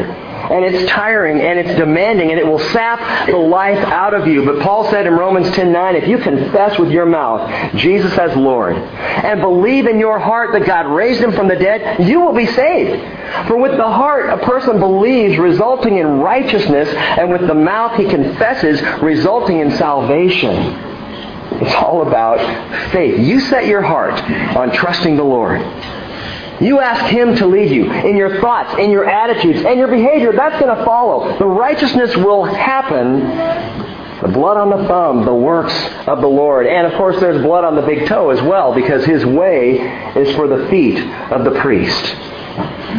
and 0.51 0.65
it's 0.65 0.89
tiring 0.91 1.41
and 1.41 1.59
it's 1.59 1.77
demanding 1.79 2.31
and 2.31 2.39
it 2.39 2.47
will 2.47 2.59
sap 2.71 3.27
the 3.27 3.37
life 3.37 3.79
out 3.87 4.15
of 4.15 4.27
you. 4.27 4.45
But 4.45 4.61
Paul 4.61 4.89
said 4.91 5.07
in 5.07 5.15
Romans 5.15 5.49
10:9, 5.49 5.95
if 5.95 6.09
you 6.09 6.19
confess 6.19 6.79
with 6.79 6.91
your 6.91 7.07
mouth 7.07 7.51
Jesus 7.77 8.17
as 8.19 8.37
Lord 8.37 8.77
and 8.77 9.41
believe 9.41 9.87
in 9.87 9.99
your 9.99 10.19
heart 10.19 10.53
that 10.53 10.65
God 10.65 10.87
raised 10.87 11.21
him 11.21 11.33
from 11.33 11.49
the 11.49 11.57
dead, 11.57 12.07
you 12.07 12.21
will 12.21 12.35
be 12.35 12.47
saved. 12.47 13.03
For 13.49 13.57
with 13.57 13.77
the 13.77 13.89
heart 13.89 14.31
a 14.31 14.39
person 14.39 14.79
believes, 14.79 15.37
resulting 15.39 15.99
in 15.99 16.21
righteousness, 16.21 16.89
and 16.89 17.31
with 17.31 17.47
the 17.47 17.55
mouth 17.55 17.97
he 17.97 18.05
confesses, 18.05 18.81
resulting 19.03 19.61
in 19.61 19.73
salvation. 19.73 20.55
It's 21.59 21.75
all 21.75 22.07
about 22.07 22.39
faith. 22.93 23.19
You 23.19 23.41
set 23.41 23.67
your 23.67 23.83
heart 23.83 24.15
on 24.57 24.73
trusting 24.73 25.17
the 25.17 25.25
Lord. 25.25 25.61
You 26.61 26.81
ask 26.81 27.05
Him 27.12 27.37
to 27.37 27.47
lead 27.47 27.71
you 27.71 27.90
in 27.92 28.16
your 28.16 28.40
thoughts, 28.40 28.79
in 28.79 28.90
your 28.90 29.09
attitudes, 29.09 29.64
and 29.64 29.79
your 29.79 29.88
behavior. 29.88 30.33
That's 30.33 30.61
going 30.61 30.75
to 30.77 30.85
follow. 30.85 31.38
The 31.38 31.47
righteousness 31.47 32.16
will 32.16 32.45
happen. 32.45 33.21
The 34.23 34.29
blood 34.29 34.57
on 34.57 34.71
the 34.71 34.88
thumb, 34.88 35.25
the 35.25 35.35
works 35.35 35.75
of 36.07 36.21
the 36.21 36.27
Lord. 36.27 36.66
And 36.66 36.87
of 36.87 36.95
course, 36.95 37.21
there's 37.21 37.42
blood 37.42 37.64
on 37.64 37.75
the 37.77 37.83
big 37.83 38.09
toe 38.09 38.31
as 38.31 38.40
well, 38.42 38.75
because 38.75 39.05
His 39.05 39.25
way 39.27 39.79
is 40.16 40.35
for 40.35 40.49
the 40.49 40.69
feet 40.69 40.99
of 41.31 41.45
the 41.45 41.59
priest. 41.61 42.16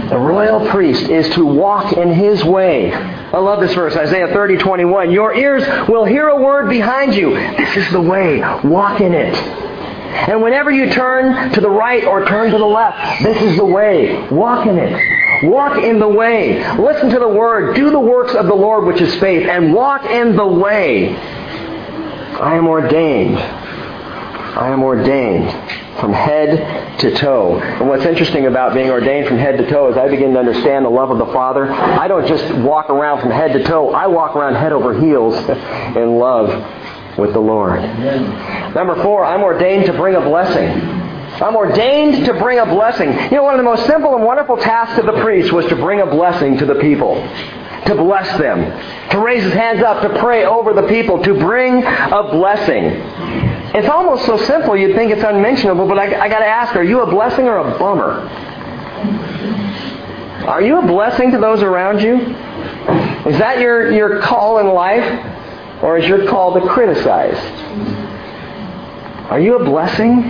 The 0.10 0.18
royal 0.18 0.68
priest 0.70 1.10
is 1.10 1.28
to 1.32 1.44
walk 1.44 1.94
in 1.94 2.14
his 2.14 2.44
way. 2.44 2.94
I 2.94 3.40
love 3.40 3.60
this 3.60 3.74
verse, 3.74 3.96
Isaiah 3.96 4.28
30, 4.28 4.58
21. 4.58 5.12
Your 5.12 5.34
ears 5.34 5.64
will 5.90 6.06
hear 6.06 6.28
a 6.28 6.40
word 6.40 6.70
behind 6.70 7.16
you. 7.16 7.32
This 7.32 7.76
is 7.76 7.92
the 7.92 8.02
way. 8.02 8.40
Walk 8.64 9.02
in 9.02 9.14
it. 9.14 9.36
And 10.08 10.42
whenever 10.42 10.72
you 10.72 10.90
turn 10.90 11.52
to 11.54 11.62
the 11.62 11.70
right 11.70 12.04
or 12.04 12.26
turn 12.26 12.52
to 12.52 12.58
the 12.58 12.66
left, 12.66 13.24
this 13.24 13.42
is 13.42 13.58
the 13.58 13.66
way. 13.66 14.28
Walk 14.30 14.66
in 14.66 14.78
it. 14.78 15.44
Walk 15.44 15.78
in 15.78 16.00
the 16.00 16.08
way. 16.08 16.60
Listen 16.78 17.10
to 17.10 17.20
the 17.20 17.28
word. 17.28 17.76
Do 17.76 17.92
the 17.92 18.00
works 18.00 18.34
of 18.34 18.48
the 18.48 18.56
Lord, 18.56 18.86
which 18.86 19.02
is 19.02 19.16
faith, 19.20 19.48
and 19.48 19.74
walk 19.74 20.06
in 20.06 20.36
the 20.36 20.48
way. 20.48 21.16
I 21.16 22.56
am 22.56 22.68
ordained. 22.68 23.38
I 23.38 24.70
am 24.70 24.84
ordained 24.84 25.52
from 26.00 26.14
head 26.14 27.00
to 27.00 27.12
toe. 27.16 27.60
And 27.60 27.88
what's 27.90 28.06
interesting 28.06 28.46
about 28.48 28.74
being 28.74 28.90
ordained 28.90 29.28
from 29.28 29.38
head 29.38 29.58
to 29.58 29.70
toe 29.70 29.92
is 29.92 29.98
I 29.98 30.08
begin 30.08 30.34
to 30.34 30.40
understand 30.40 30.86
the 30.86 30.90
love 30.90 31.12
of 31.12 31.18
the 31.18 31.26
Father. 31.28 31.72
I 31.72 32.08
don't 32.08 32.28
just 32.28 32.52
walk 32.56 32.90
around 32.90 33.22
from 33.22 33.32
head 33.32 33.54
to 33.54 33.64
toe. 33.64 33.92
I 33.92 34.08
walk 34.08 34.36
around 34.36 34.56
head 34.56 34.72
over 34.72 35.00
heels 35.00 35.36
in 35.96 36.18
love 36.18 36.50
with 37.18 37.34
the 37.34 37.40
Lord. 37.40 37.82
Number 38.76 39.02
four, 39.02 39.26
I'm 39.26 39.42
ordained 39.42 39.86
to 39.86 39.94
bring 39.94 40.16
a 40.16 40.22
blessing. 40.22 40.68
I'm 41.42 41.56
ordained 41.56 42.26
to 42.26 42.34
bring 42.34 42.60
a 42.60 42.66
blessing. 42.66 43.12
You 43.12 43.38
know, 43.38 43.44
one 43.44 43.54
of 43.54 43.60
the 43.60 43.64
most 43.64 43.86
simple 43.86 44.16
and 44.16 44.24
wonderful 44.24 44.58
tasks 44.58 44.98
of 45.00 45.06
the 45.06 45.22
priest 45.22 45.52
was 45.52 45.66
to 45.68 45.76
bring 45.76 46.02
a 46.02 46.06
blessing 46.06 46.58
to 46.58 46.66
the 46.66 46.76
people. 46.76 47.16
To 47.86 47.96
bless 47.96 48.38
them. 48.38 49.10
To 49.12 49.20
raise 49.20 49.44
his 49.44 49.54
hands 49.54 49.84
up, 49.84 50.02
to 50.02 50.20
pray 50.20 50.46
over 50.46 50.74
the 50.74 50.88
people, 50.88 51.22
to 51.24 51.34
bring 51.36 51.84
a 51.84 52.24
blessing. 52.32 52.86
It's 53.76 53.88
almost 53.88 54.26
so 54.26 54.38
simple 54.38 54.76
you'd 54.76 54.96
think 54.96 55.12
it's 55.12 55.24
unmentionable, 55.24 55.88
but 55.88 56.00
I, 56.00 56.22
I 56.22 56.30
got 56.30 56.40
to 56.40 56.48
ask, 56.48 56.76
are 56.76 56.84
you 56.84 57.02
a 57.02 57.10
blessing 57.10 57.46
or 57.46 57.58
a 57.58 57.78
bummer? 57.78 58.28
Are 60.48 60.62
you 60.62 60.80
a 60.80 60.88
blessing 60.88 61.32
to 61.32 61.38
those 61.40 61.62
around 61.62 62.02
you? 62.02 62.16
Is 63.30 63.38
that 63.38 63.60
your, 63.60 63.92
your 63.92 64.22
call 64.22 64.60
in 64.60 64.68
life? 64.68 65.04
Or 65.88 65.98
is 65.98 66.06
your 66.06 66.28
call 66.28 66.54
to 66.60 66.68
criticize? 66.68 67.38
Are 69.32 69.40
you 69.40 69.56
a 69.56 69.64
blessing? 69.64 70.22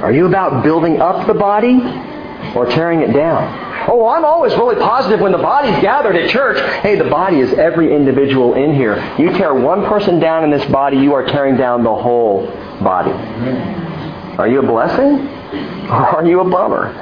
Are 0.00 0.12
you 0.12 0.26
about 0.26 0.62
building 0.62 1.00
up 1.00 1.26
the 1.26 1.34
body 1.34 1.80
or 2.54 2.64
tearing 2.66 3.00
it 3.00 3.12
down? 3.12 3.88
Oh, 3.90 4.06
I'm 4.06 4.24
always 4.24 4.52
really 4.52 4.76
positive 4.76 5.18
when 5.18 5.32
the 5.32 5.38
body's 5.38 5.74
gathered 5.82 6.14
at 6.14 6.30
church. 6.30 6.60
Hey, 6.82 6.94
the 6.94 7.10
body 7.10 7.40
is 7.40 7.52
every 7.54 7.92
individual 7.92 8.54
in 8.54 8.72
here. 8.76 8.94
You 9.18 9.32
tear 9.32 9.52
one 9.52 9.86
person 9.86 10.20
down 10.20 10.44
in 10.44 10.50
this 10.52 10.64
body, 10.70 10.98
you 10.98 11.14
are 11.14 11.26
tearing 11.26 11.56
down 11.56 11.82
the 11.82 11.92
whole 11.92 12.46
body. 12.80 13.10
Are 14.38 14.46
you 14.46 14.60
a 14.60 14.66
blessing? 14.66 15.30
Or 15.84 16.16
are 16.16 16.26
you 16.26 16.40
a 16.40 16.48
bummer? 16.48 16.92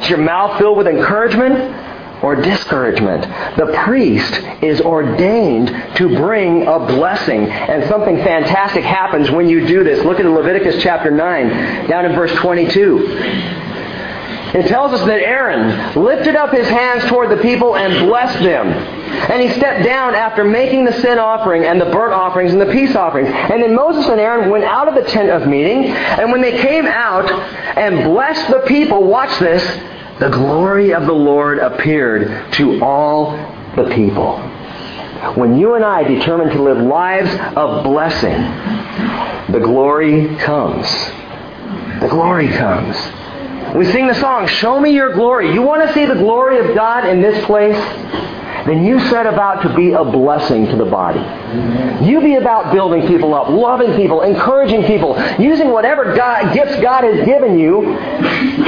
Is 0.00 0.08
your 0.08 0.18
mouth 0.18 0.58
filled 0.58 0.78
with 0.78 0.86
encouragement 0.86 1.89
or 2.22 2.36
discouragement? 2.36 3.22
The 3.56 3.72
priest 3.84 4.34
is 4.62 4.80
ordained 4.80 5.68
to 5.96 6.16
bring 6.16 6.66
a 6.66 6.78
blessing. 6.78 7.50
And 7.50 7.88
something 7.88 8.16
fantastic 8.18 8.84
happens 8.84 9.30
when 9.30 9.48
you 9.48 9.66
do 9.66 9.84
this. 9.84 10.04
Look 10.04 10.20
at 10.20 10.26
Leviticus 10.26 10.82
chapter 10.82 11.10
9, 11.10 11.88
down 11.88 12.04
in 12.04 12.12
verse 12.12 12.32
22. 12.34 13.68
It 14.52 14.66
tells 14.66 14.92
us 14.92 15.06
that 15.06 15.20
Aaron 15.20 16.02
lifted 16.02 16.34
up 16.34 16.50
his 16.50 16.66
hands 16.66 17.04
toward 17.04 17.30
the 17.30 17.40
people 17.40 17.76
and 17.76 18.08
blessed 18.08 18.40
them. 18.40 18.66
And 18.66 19.40
he 19.40 19.48
stepped 19.50 19.84
down 19.84 20.14
after 20.14 20.42
making 20.42 20.84
the 20.84 20.92
sin 20.92 21.18
offering 21.18 21.64
and 21.64 21.80
the 21.80 21.84
burnt 21.86 22.12
offerings 22.12 22.52
and 22.52 22.60
the 22.60 22.72
peace 22.72 22.96
offerings. 22.96 23.28
And 23.28 23.62
then 23.62 23.76
Moses 23.76 24.06
and 24.06 24.20
Aaron 24.20 24.50
went 24.50 24.64
out 24.64 24.88
of 24.88 24.94
the 24.96 25.08
tent 25.08 25.30
of 25.30 25.46
meeting. 25.48 25.84
And 25.84 26.32
when 26.32 26.40
they 26.40 26.58
came 26.58 26.86
out 26.86 27.30
and 27.78 28.02
blessed 28.04 28.50
the 28.50 28.64
people, 28.66 29.04
watch 29.04 29.38
this, 29.38 29.62
the 30.20 30.28
glory 30.28 30.92
of 30.92 31.06
the 31.06 31.14
Lord 31.14 31.58
appeared 31.58 32.52
to 32.52 32.84
all 32.84 33.32
the 33.74 33.90
people. 33.94 34.38
When 35.34 35.58
you 35.58 35.74
and 35.74 35.84
I 35.84 36.02
determine 36.02 36.50
to 36.50 36.62
live 36.62 36.78
lives 36.78 37.30
of 37.56 37.84
blessing, 37.84 38.38
the 39.50 39.60
glory 39.60 40.36
comes. 40.36 40.86
The 42.00 42.08
glory 42.08 42.48
comes. 42.48 42.96
We 43.74 43.86
sing 43.86 44.08
the 44.08 44.14
song, 44.14 44.46
Show 44.46 44.78
Me 44.78 44.90
Your 44.90 45.14
Glory. 45.14 45.54
You 45.54 45.62
want 45.62 45.86
to 45.88 45.94
see 45.94 46.04
the 46.04 46.14
glory 46.14 46.68
of 46.68 46.74
God 46.74 47.08
in 47.08 47.22
this 47.22 47.42
place? 47.46 47.76
Then 48.66 48.84
you 48.84 48.98
set 49.08 49.26
about 49.26 49.62
to 49.62 49.74
be 49.74 49.92
a 49.92 50.04
blessing 50.04 50.66
to 50.66 50.76
the 50.76 50.84
body. 50.84 51.20
You 52.04 52.20
be 52.20 52.34
about 52.34 52.72
building 52.72 53.06
people 53.06 53.34
up, 53.34 53.48
loving 53.48 53.96
people, 53.96 54.22
encouraging 54.22 54.84
people, 54.84 55.16
using 55.38 55.70
whatever 55.70 56.14
God, 56.14 56.52
gifts 56.54 56.80
God 56.80 57.04
has 57.04 57.24
given 57.26 57.58
you 57.58 57.82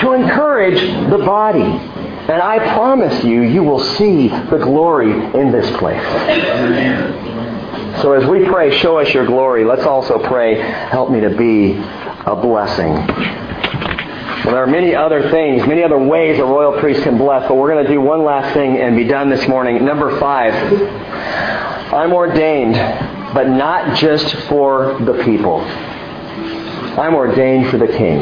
to 0.00 0.12
encourage 0.12 0.80
the 1.10 1.18
body. 1.18 1.62
And 1.62 2.40
I 2.40 2.74
promise 2.74 3.24
you, 3.24 3.42
you 3.42 3.62
will 3.62 3.80
see 3.80 4.28
the 4.28 4.58
glory 4.58 5.10
in 5.10 5.50
this 5.50 5.68
place. 5.76 6.02
So 8.00 8.12
as 8.12 8.26
we 8.28 8.44
pray, 8.46 8.76
show 8.78 8.98
us 8.98 9.12
your 9.12 9.26
glory, 9.26 9.64
let's 9.64 9.84
also 9.84 10.18
pray, 10.18 10.60
help 10.60 11.10
me 11.10 11.20
to 11.20 11.30
be 11.30 11.72
a 11.74 12.36
blessing. 12.36 12.94
Well, 14.44 14.54
there 14.54 14.64
are 14.64 14.66
many 14.66 14.92
other 14.92 15.30
things, 15.30 15.64
many 15.68 15.84
other 15.84 15.98
ways 15.98 16.40
a 16.40 16.44
royal 16.44 16.80
priest 16.80 17.04
can 17.04 17.16
bless, 17.16 17.46
but 17.46 17.54
we're 17.54 17.70
going 17.70 17.84
to 17.84 17.90
do 17.90 18.00
one 18.00 18.24
last 18.24 18.52
thing 18.54 18.76
and 18.76 18.96
be 18.96 19.04
done 19.04 19.30
this 19.30 19.46
morning. 19.46 19.84
Number 19.84 20.18
five, 20.18 20.52
I'm 21.94 22.12
ordained, 22.12 22.74
but 23.34 23.48
not 23.48 23.96
just 23.98 24.34
for 24.48 24.98
the 24.98 25.22
people. 25.22 25.60
I'm 25.60 27.14
ordained 27.14 27.70
for 27.70 27.78
the 27.78 27.86
king. 27.86 28.20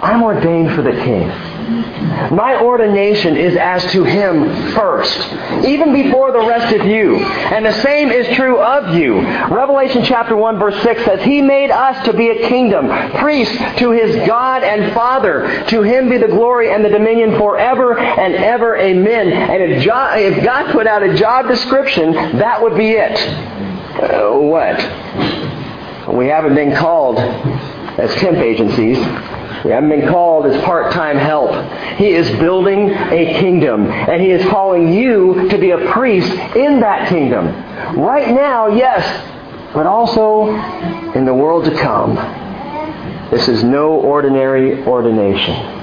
I'm 0.00 0.22
ordained 0.22 0.72
for 0.76 0.82
the 0.82 0.92
king. 0.92 1.28
My 1.68 2.58
ordination 2.62 3.36
is 3.36 3.54
as 3.56 3.84
to 3.92 4.04
him 4.04 4.72
first, 4.72 5.18
even 5.66 5.92
before 5.92 6.32
the 6.32 6.46
rest 6.46 6.74
of 6.74 6.86
you. 6.86 7.16
And 7.16 7.66
the 7.66 7.82
same 7.82 8.10
is 8.10 8.26
true 8.36 8.58
of 8.58 8.94
you. 8.94 9.20
Revelation 9.20 10.02
chapter 10.02 10.34
1 10.34 10.58
verse 10.58 10.82
6 10.82 11.04
says, 11.04 11.22
He 11.22 11.42
made 11.42 11.70
us 11.70 12.06
to 12.06 12.14
be 12.14 12.30
a 12.30 12.48
kingdom, 12.48 12.88
priests 13.18 13.56
to 13.78 13.90
his 13.90 14.26
God 14.26 14.62
and 14.62 14.94
Father. 14.94 15.64
To 15.68 15.82
him 15.82 16.08
be 16.08 16.16
the 16.16 16.28
glory 16.28 16.72
and 16.72 16.82
the 16.82 16.88
dominion 16.88 17.36
forever 17.36 17.98
and 17.98 18.34
ever. 18.34 18.76
Amen. 18.76 19.28
And 19.30 19.62
if, 19.62 19.86
if 19.86 20.44
God 20.44 20.72
put 20.72 20.86
out 20.86 21.02
a 21.02 21.14
job 21.16 21.48
description, 21.48 22.12
that 22.38 22.62
would 22.62 22.76
be 22.76 22.92
it. 22.92 23.18
Uh, 23.98 24.32
what? 24.38 24.78
We 26.14 26.28
haven't 26.28 26.54
been 26.54 26.74
called 26.74 27.18
as 27.18 28.14
temp 28.14 28.38
agencies 28.38 28.98
haven't 29.64 29.90
been 29.90 30.08
called 30.08 30.46
as 30.46 30.62
part-time 30.64 31.16
help. 31.16 31.50
He 31.96 32.10
is 32.10 32.30
building 32.38 32.90
a 32.90 33.38
kingdom, 33.40 33.86
and 33.86 34.22
He 34.22 34.30
is 34.30 34.44
calling 34.46 34.92
you 34.92 35.48
to 35.48 35.58
be 35.58 35.70
a 35.70 35.90
priest 35.92 36.32
in 36.56 36.80
that 36.80 37.08
kingdom. 37.08 37.46
Right 37.98 38.28
now, 38.28 38.68
yes, 38.68 39.04
but 39.74 39.86
also 39.86 40.48
in 41.14 41.24
the 41.24 41.34
world 41.34 41.64
to 41.64 41.76
come. 41.76 42.14
This 43.30 43.48
is 43.48 43.62
no 43.62 43.92
ordinary 43.92 44.84
ordination. 44.84 45.77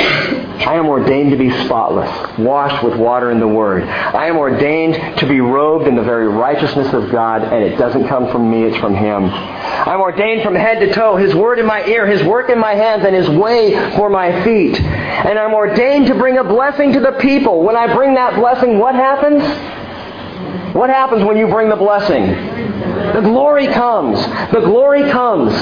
I 0.60 0.74
am 0.74 0.86
ordained 0.86 1.30
to 1.30 1.36
be 1.36 1.50
spotless, 1.64 2.38
washed 2.38 2.84
with 2.84 2.94
water 2.94 3.30
in 3.30 3.40
the 3.40 3.48
Word. 3.48 3.84
I 3.84 4.26
am 4.26 4.36
ordained 4.36 5.18
to 5.18 5.26
be 5.26 5.40
robed 5.40 5.86
in 5.86 5.96
the 5.96 6.02
very 6.02 6.28
righteousness 6.28 6.92
of 6.92 7.10
God, 7.10 7.42
and 7.42 7.64
it 7.64 7.76
doesn't 7.76 8.08
come 8.08 8.30
from 8.30 8.50
me, 8.50 8.64
it's 8.64 8.76
from 8.76 8.94
Him. 8.94 9.24
I'm 9.24 10.00
ordained 10.00 10.42
from 10.42 10.54
head 10.54 10.80
to 10.80 10.92
toe, 10.92 11.16
His 11.16 11.34
Word 11.34 11.58
in 11.58 11.66
my 11.66 11.84
ear, 11.86 12.06
His 12.06 12.22
work 12.24 12.50
in 12.50 12.58
my 12.58 12.74
hands, 12.74 13.04
and 13.04 13.14
His 13.16 13.28
way 13.28 13.72
for 13.96 14.10
my 14.10 14.44
feet. 14.44 14.78
And 14.78 15.38
I'm 15.38 15.54
ordained 15.54 16.06
to 16.08 16.14
bring 16.14 16.36
a 16.38 16.44
blessing 16.44 16.92
to 16.92 17.00
the 17.00 17.12
people. 17.12 17.62
When 17.62 17.76
I 17.76 17.92
bring 17.94 18.14
that 18.14 18.34
blessing, 18.34 18.78
what 18.78 18.94
happens? 18.94 19.42
What 20.74 20.90
happens 20.90 21.24
when 21.24 21.36
you 21.36 21.48
bring 21.48 21.68
the 21.68 21.76
blessing? 21.76 22.26
The 22.26 23.22
glory 23.22 23.66
comes. 23.66 24.20
The 24.52 24.60
glory 24.60 25.10
comes. 25.10 25.52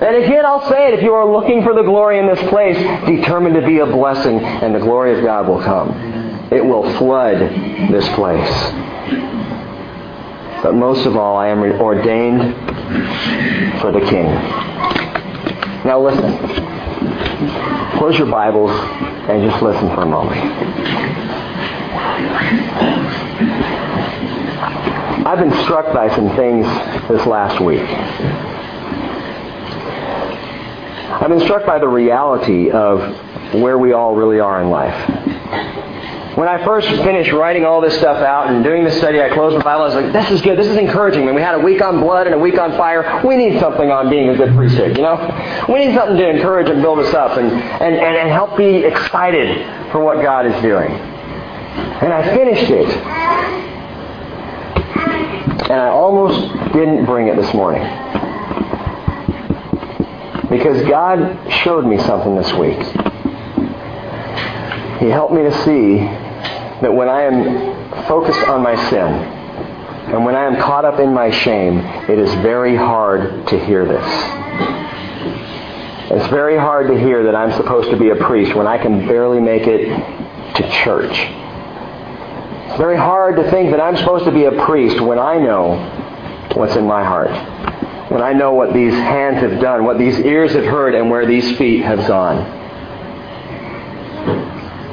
And 0.00 0.16
again, 0.16 0.46
I'll 0.46 0.66
say 0.68 0.88
it, 0.88 0.94
if 0.94 1.02
you 1.02 1.12
are 1.12 1.30
looking 1.30 1.62
for 1.62 1.74
the 1.74 1.82
glory 1.82 2.18
in 2.18 2.26
this 2.26 2.40
place, 2.48 2.76
determine 3.06 3.52
to 3.52 3.66
be 3.66 3.80
a 3.80 3.86
blessing, 3.86 4.40
and 4.40 4.74
the 4.74 4.78
glory 4.78 5.18
of 5.18 5.22
God 5.22 5.46
will 5.46 5.62
come. 5.62 5.90
it 6.50 6.64
will 6.64 6.90
flood 6.96 7.38
this 7.90 8.08
place. 8.14 8.50
But 10.62 10.74
most 10.74 11.06
of 11.06 11.16
all, 11.16 11.36
I 11.36 11.48
am 11.48 11.60
ordained 11.60 12.54
for 13.80 13.92
the 13.92 14.00
King. 14.00 14.26
Now 15.84 16.00
listen. 16.00 16.36
Close 17.98 18.18
your 18.18 18.30
Bibles 18.30 18.70
and 19.28 19.48
just 19.50 19.62
listen 19.62 19.88
for 19.94 20.02
a 20.02 20.06
moment. 20.06 20.40
I've 25.26 25.38
been 25.38 25.52
struck 25.64 25.92
by 25.94 26.14
some 26.14 26.34
things 26.36 26.66
this 27.08 27.26
last 27.26 27.60
week. 27.60 27.86
I've 31.20 31.28
been 31.28 31.40
struck 31.40 31.66
by 31.66 31.78
the 31.78 31.86
reality 31.86 32.70
of 32.70 33.00
where 33.52 33.76
we 33.76 33.92
all 33.92 34.14
really 34.14 34.40
are 34.40 34.62
in 34.62 34.70
life. 34.70 34.96
When 36.34 36.48
I 36.48 36.64
first 36.64 36.88
finished 36.88 37.30
writing 37.32 37.66
all 37.66 37.82
this 37.82 37.94
stuff 37.98 38.22
out 38.22 38.48
and 38.48 38.64
doing 38.64 38.84
this 38.84 38.96
study, 38.96 39.20
I 39.20 39.28
closed 39.28 39.54
my 39.58 39.62
Bible. 39.62 39.82
I 39.82 39.86
was 39.86 39.94
like, 39.96 40.12
this 40.14 40.30
is 40.30 40.40
good. 40.40 40.58
This 40.58 40.68
is 40.68 40.78
encouraging. 40.78 41.26
We 41.34 41.42
had 41.42 41.56
a 41.56 41.58
week 41.58 41.82
on 41.82 42.00
blood 42.00 42.26
and 42.26 42.34
a 42.34 42.38
week 42.38 42.58
on 42.58 42.70
fire, 42.72 43.20
we 43.22 43.36
need 43.36 43.60
something 43.60 43.90
on 43.90 44.08
being 44.08 44.30
a 44.30 44.34
good 44.34 44.54
priesthood, 44.56 44.96
you 44.96 45.02
know? 45.02 45.16
We 45.68 45.84
need 45.84 45.94
something 45.94 46.16
to 46.16 46.26
encourage 46.26 46.70
and 46.70 46.80
build 46.80 47.00
us 47.00 47.12
up 47.12 47.36
and, 47.36 47.52
and, 47.52 47.94
and, 47.94 48.16
and 48.16 48.30
help 48.30 48.56
be 48.56 48.76
excited 48.76 49.58
for 49.92 50.02
what 50.02 50.22
God 50.22 50.46
is 50.46 50.62
doing. 50.62 50.90
And 50.90 52.14
I 52.14 52.34
finished 52.34 52.70
it. 52.70 52.88
And 55.68 55.80
I 55.80 55.88
almost 55.88 56.72
didn't 56.72 57.04
bring 57.04 57.28
it 57.28 57.36
this 57.36 57.52
morning. 57.52 57.82
Because 60.50 60.82
God 60.88 61.52
showed 61.62 61.86
me 61.86 61.96
something 61.98 62.34
this 62.34 62.52
week. 62.54 62.78
He 64.98 65.08
helped 65.08 65.32
me 65.32 65.42
to 65.42 65.64
see 65.64 65.98
that 66.82 66.92
when 66.92 67.08
I 67.08 67.22
am 67.22 68.04
focused 68.06 68.46
on 68.48 68.62
my 68.62 68.74
sin 68.90 69.06
and 70.12 70.24
when 70.24 70.34
I 70.34 70.44
am 70.44 70.56
caught 70.56 70.84
up 70.84 70.98
in 70.98 71.14
my 71.14 71.30
shame, 71.30 71.78
it 71.78 72.18
is 72.18 72.32
very 72.42 72.74
hard 72.74 73.46
to 73.48 73.64
hear 73.64 73.86
this. 73.86 74.04
It's 76.10 76.26
very 76.26 76.58
hard 76.58 76.88
to 76.88 76.98
hear 76.98 77.22
that 77.22 77.36
I'm 77.36 77.52
supposed 77.52 77.90
to 77.90 77.96
be 77.96 78.10
a 78.10 78.16
priest 78.16 78.56
when 78.56 78.66
I 78.66 78.76
can 78.76 79.06
barely 79.06 79.38
make 79.38 79.68
it 79.68 79.86
to 80.56 80.70
church. 80.82 81.12
It's 81.12 82.76
very 82.76 82.96
hard 82.96 83.36
to 83.36 83.48
think 83.50 83.70
that 83.70 83.80
I'm 83.80 83.96
supposed 83.96 84.24
to 84.24 84.32
be 84.32 84.44
a 84.44 84.64
priest 84.64 85.00
when 85.00 85.20
I 85.20 85.38
know 85.38 85.76
what's 86.54 86.74
in 86.74 86.86
my 86.86 87.04
heart. 87.04 87.30
When 88.10 88.22
I 88.22 88.32
know 88.32 88.52
what 88.52 88.74
these 88.74 88.92
hands 88.92 89.36
have 89.36 89.60
done, 89.60 89.84
what 89.84 89.96
these 89.96 90.18
ears 90.18 90.52
have 90.52 90.64
heard, 90.64 90.96
and 90.96 91.08
where 91.08 91.26
these 91.26 91.56
feet 91.56 91.82
have 91.84 92.06
gone. 92.08 92.38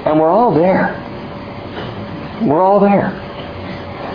And 0.06 0.20
we're 0.20 0.30
all 0.30 0.54
there. 0.54 1.04
We're 2.44 2.62
all 2.62 2.80
there. 2.80 3.08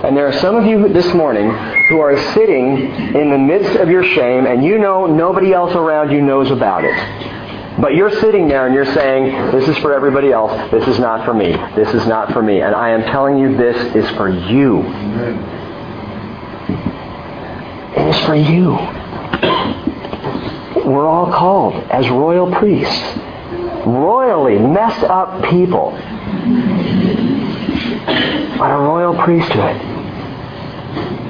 And 0.05 0.17
there 0.17 0.29
are 0.29 0.33
some 0.41 0.55
of 0.55 0.67
you 0.67 0.89
this 0.89 1.13
morning 1.15 1.51
who 1.89 1.99
are 1.99 2.17
sitting 2.33 2.77
in 3.15 3.31
the 3.31 3.39
midst 3.39 3.77
of 3.77 3.89
your 3.89 4.05
shame 4.05 4.47
and 4.47 4.65
you 4.65 4.79
know 4.79 5.07
nobody 5.07 5.53
else 5.53 5.75
around 5.75 6.13
you 6.13 6.23
knows 6.23 6.51
about 6.51 6.85
it. 6.85 6.95
But 7.81 7.95
you're 7.95 8.11
sitting 8.21 8.49
there 8.49 8.67
and 8.67 8.75
you're 8.75 8.93
saying, 8.95 9.53
this 9.53 9.69
is 9.69 9.77
for 9.79 9.93
everybody 9.93 10.31
else. 10.31 10.71
This 10.71 10.87
is 10.87 10.99
not 10.99 11.25
for 11.25 11.35
me. 11.35 11.53
This 11.75 11.93
is 11.95 12.07
not 12.07 12.33
for 12.33 12.43
me. 12.43 12.61
And 12.61 12.75
I 12.75 12.91
am 12.91 13.03
telling 13.03 13.39
you 13.39 13.57
this 13.57 13.77
is 13.97 14.09
for 14.17 14.29
you. 14.29 14.83
It 14.83 15.62
is 18.13 18.25
for 18.25 18.35
you. 18.35 18.73
We're 20.85 21.07
all 21.07 21.33
called 21.33 21.75
as 21.91 22.09
royal 22.11 22.51
priests. 22.51 23.19
Royally 23.87 24.59
messed 24.59 25.05
up 25.05 25.45
people. 25.51 25.93
But 28.59 28.71
a 28.71 28.79
royal 28.79 29.15
priesthood. 29.23 29.77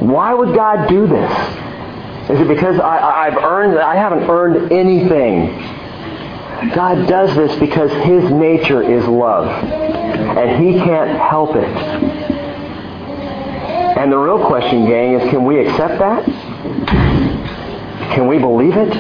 Why 0.03 0.35
would 0.35 0.55
God 0.55 0.89
do 0.89 1.07
this? 1.07 1.31
Is 2.31 2.41
it 2.41 2.49
because 2.49 2.79
I, 2.79 3.31
have 3.31 3.43
earned 3.43 3.79
I 3.79 3.95
haven't 3.95 4.29
earned 4.29 4.73
anything. 4.73 5.59
God 6.75 7.09
does 7.09 7.35
this 7.37 7.59
because 7.59 7.91
His 8.05 8.31
nature 8.31 8.83
is 8.83 9.07
love. 9.07 9.49
And 9.49 10.65
He 10.65 10.79
can't 10.79 11.19
help 11.19 11.57
it. 11.57 11.69
And 13.99 14.11
the 14.11 14.19
real 14.19 14.45
question, 14.47 14.87
gang, 14.87 15.15
is 15.15 15.31
can 15.31 15.45
we 15.45 15.67
accept 15.67 15.99
that? 15.99 16.27
Can 16.87 18.27
we 18.27 18.39
believe 18.39 18.77
it? 18.77 18.93